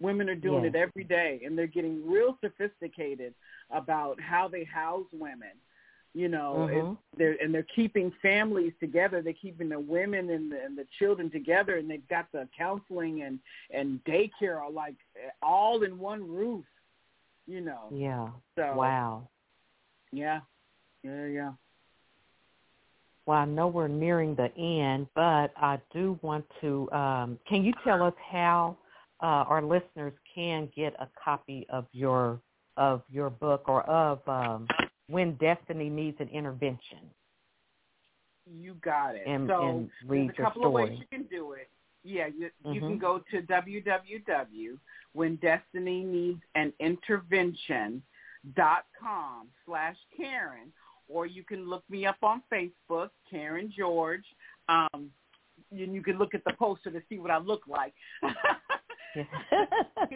[0.00, 0.74] Women are doing Yes.
[0.74, 3.34] it every day, and they're getting real sophisticated
[3.70, 5.52] about how they house women.
[6.12, 6.92] You know, Mhm.
[6.92, 9.22] it's, they're and they're keeping families together.
[9.22, 13.22] They're keeping the women and the, and the children together, and they've got the counseling
[13.22, 13.38] and
[13.70, 14.96] and daycare are like
[15.42, 16.64] all in one roof.
[17.46, 18.30] You know, Yeah.
[18.56, 19.28] so Wow.
[20.12, 20.40] yeah,
[21.04, 21.52] yeah, yeah.
[23.26, 26.90] Well, I know we're nearing the end, but I do want to.
[26.90, 28.76] Um, can you tell us how
[29.22, 32.40] uh, our listeners can get a copy of your
[32.76, 34.66] of your book or of um,
[35.08, 37.10] When Destiny Needs an Intervention
[38.46, 39.26] You got it.
[39.26, 41.68] and, so and read There's a couple of ways you can do it.
[42.02, 42.86] Yeah, you, you Mhm.
[42.88, 44.78] can go to www
[45.12, 48.02] when destiny needs an intervention
[48.54, 50.72] dot com slash Karen,
[51.08, 54.24] or you can look me up on Facebook, Karen George.
[54.68, 55.10] Um,
[55.72, 57.92] and you can look at the poster to see what I look like.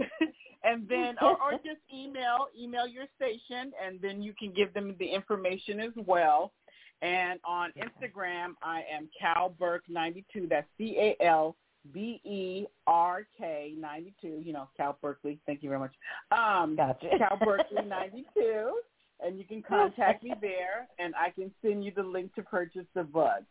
[0.64, 4.94] and then or, or just email email your station and then you can give them
[4.98, 6.52] the information as well.
[7.02, 11.56] And on instagram i am cal burke 92 that's c a l
[11.92, 15.38] b e r k 92 you know cal berkeley.
[15.46, 15.94] Thank you very much.
[16.30, 17.08] Um Gotcha.
[17.18, 18.72] cal berkeley 92
[19.24, 22.86] and you can contact me there and i can send you the link to purchase
[22.94, 23.44] the book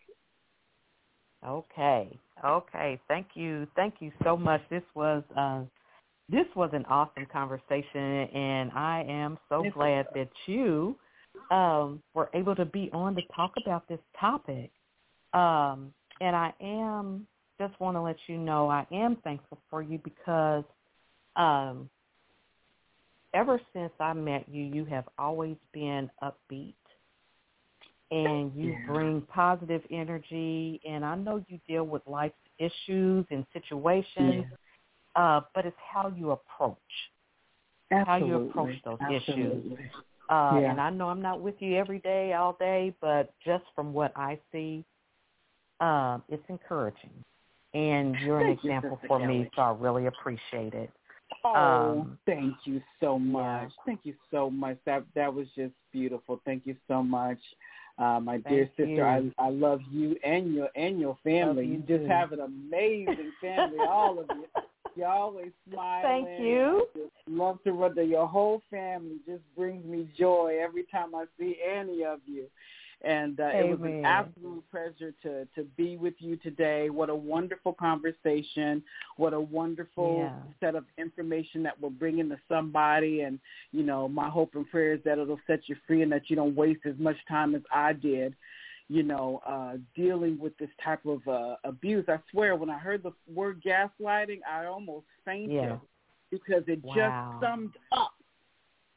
[1.46, 2.18] Okay.
[2.44, 3.00] Okay.
[3.08, 3.68] Thank you.
[3.76, 4.62] Thank you so much.
[4.70, 5.62] This was uh,
[6.30, 10.96] this was an awesome conversation, and I am so glad that you
[11.50, 14.72] um, were able to be on to talk about this topic.
[15.34, 17.26] Um, and I am
[17.60, 20.64] just want to let you know I am thankful for you because
[21.36, 21.90] um,
[23.34, 26.74] ever since I met you, you have always been upbeat
[28.12, 28.86] and you Yeah.
[28.88, 34.46] bring positive energy and I know you deal with life's issues and situations,
[35.16, 36.78] uh, but it's how you approach.
[37.92, 39.72] How you approach those issues.
[40.30, 40.72] Uh, Yeah.
[40.72, 44.12] And I know I'm not with you every day, all day, but just from what
[44.16, 44.86] I see,
[45.80, 47.24] um, it's encouraging.
[47.74, 49.28] And you're an you, example Sister for Kelli.
[49.28, 50.92] me, so I really appreciate it.
[51.46, 53.72] Oh, Um, thank you so much.
[53.86, 54.78] Thank you so much.
[54.86, 56.42] That that was just beautiful.
[56.46, 57.40] Thank you so much.
[58.00, 59.04] Uh, my dear sister, you.
[59.04, 61.66] I I love you and your and your family.
[61.66, 62.08] you you just too.
[62.08, 64.46] have an amazing family, all of you.
[64.96, 66.26] You're always smiling.
[66.26, 66.88] Thank you.
[67.28, 72.04] Love to run your whole family just brings me joy every time I see any
[72.04, 72.46] of you.
[73.02, 76.90] And uh, it was an absolute pleasure to to be with you today.
[76.90, 78.84] What a wonderful conversation.
[79.16, 80.32] What a wonderful Yeah.
[80.60, 83.22] set of information that we're bringing to somebody.
[83.22, 83.40] And
[83.72, 86.36] you know, my hope and prayer is that it'll set you free and that you
[86.36, 88.36] don't waste as much time as I did
[88.92, 92.06] you know, uh, dealing with this type of uh, abuse.
[92.08, 95.78] I swear, when I heard the word gaslighting, I almost fainted Yeah.
[96.32, 96.96] because it Wow.
[96.96, 98.16] just summed up.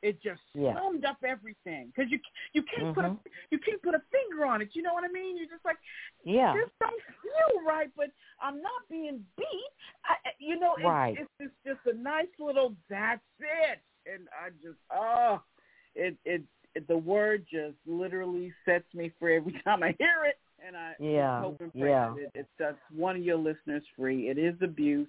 [0.03, 0.75] It just Yeah.
[0.75, 2.19] summed up everything because you
[2.53, 3.19] you can't put a Mhm.
[3.51, 4.71] you can't put a finger on it.
[4.75, 5.37] You know what I mean?
[5.37, 5.79] You're just like
[6.25, 6.55] Yeah.
[6.55, 9.73] this don't feel right, but I'm not being beat.
[10.05, 11.17] I, you know, it's, Right.
[11.19, 13.81] it's it's just a nice little that's it,
[14.13, 15.41] and I just oh,
[15.95, 16.43] it it,
[16.75, 20.95] it the word just literally sets me free every time I hear it, and I
[20.99, 22.15] Yeah, hope and pray yeah.
[22.17, 24.29] it, it sets one of your listeners free.
[24.29, 25.09] It is abuse.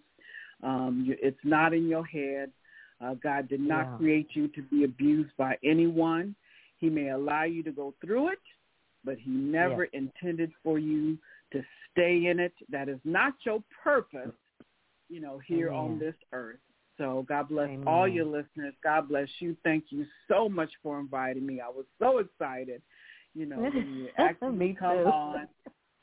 [0.62, 2.52] Um, you, it's not in your head.
[3.04, 3.97] Uh, God did not Yeah.
[3.97, 6.36] create you to be abused by anyone.
[6.78, 8.41] He may allow you to go through it,
[9.04, 11.18] but he never intended for you
[11.51, 12.54] to stay in it.
[12.70, 14.36] That is not your purpose,
[15.10, 16.60] you know, here on this earth.
[16.97, 17.88] So God bless Amen.
[17.88, 18.74] all your listeners.
[18.84, 19.58] God bless you.
[19.64, 21.60] Thank you so much for inviting me.
[21.60, 22.82] I was so excited,
[23.34, 25.47] you know, when you asked me Me to come on.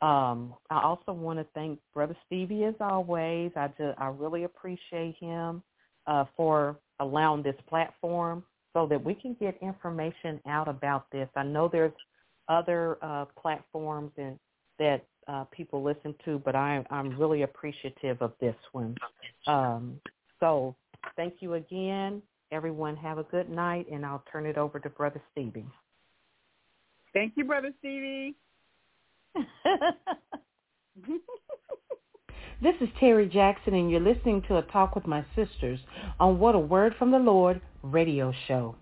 [0.00, 3.50] Um, I also want to thank Brother Stevie as always.
[3.56, 5.62] I just, I really appreciate him
[6.06, 11.28] uh, for allowing this platform so that we can get information out about this.
[11.34, 11.92] I know there's
[12.48, 14.38] other uh, platforms and
[14.78, 18.96] that uh, people listen to, but I, I'm really appreciative of this one.
[19.46, 20.00] Um,
[20.40, 20.76] so
[21.16, 22.22] thank you again.
[22.50, 25.66] Everyone have a good night, and I'll turn it over to Brother Stevie.
[27.12, 28.36] Thank you, Brother Stevie.
[32.60, 35.78] This is Terry Jackson, and you're listening to a talk with my sisters
[36.18, 38.74] on What a Word from the Lord radio show.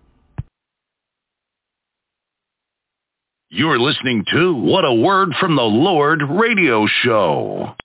[3.49, 7.75] You're listening to What a Word from the Lord radio show.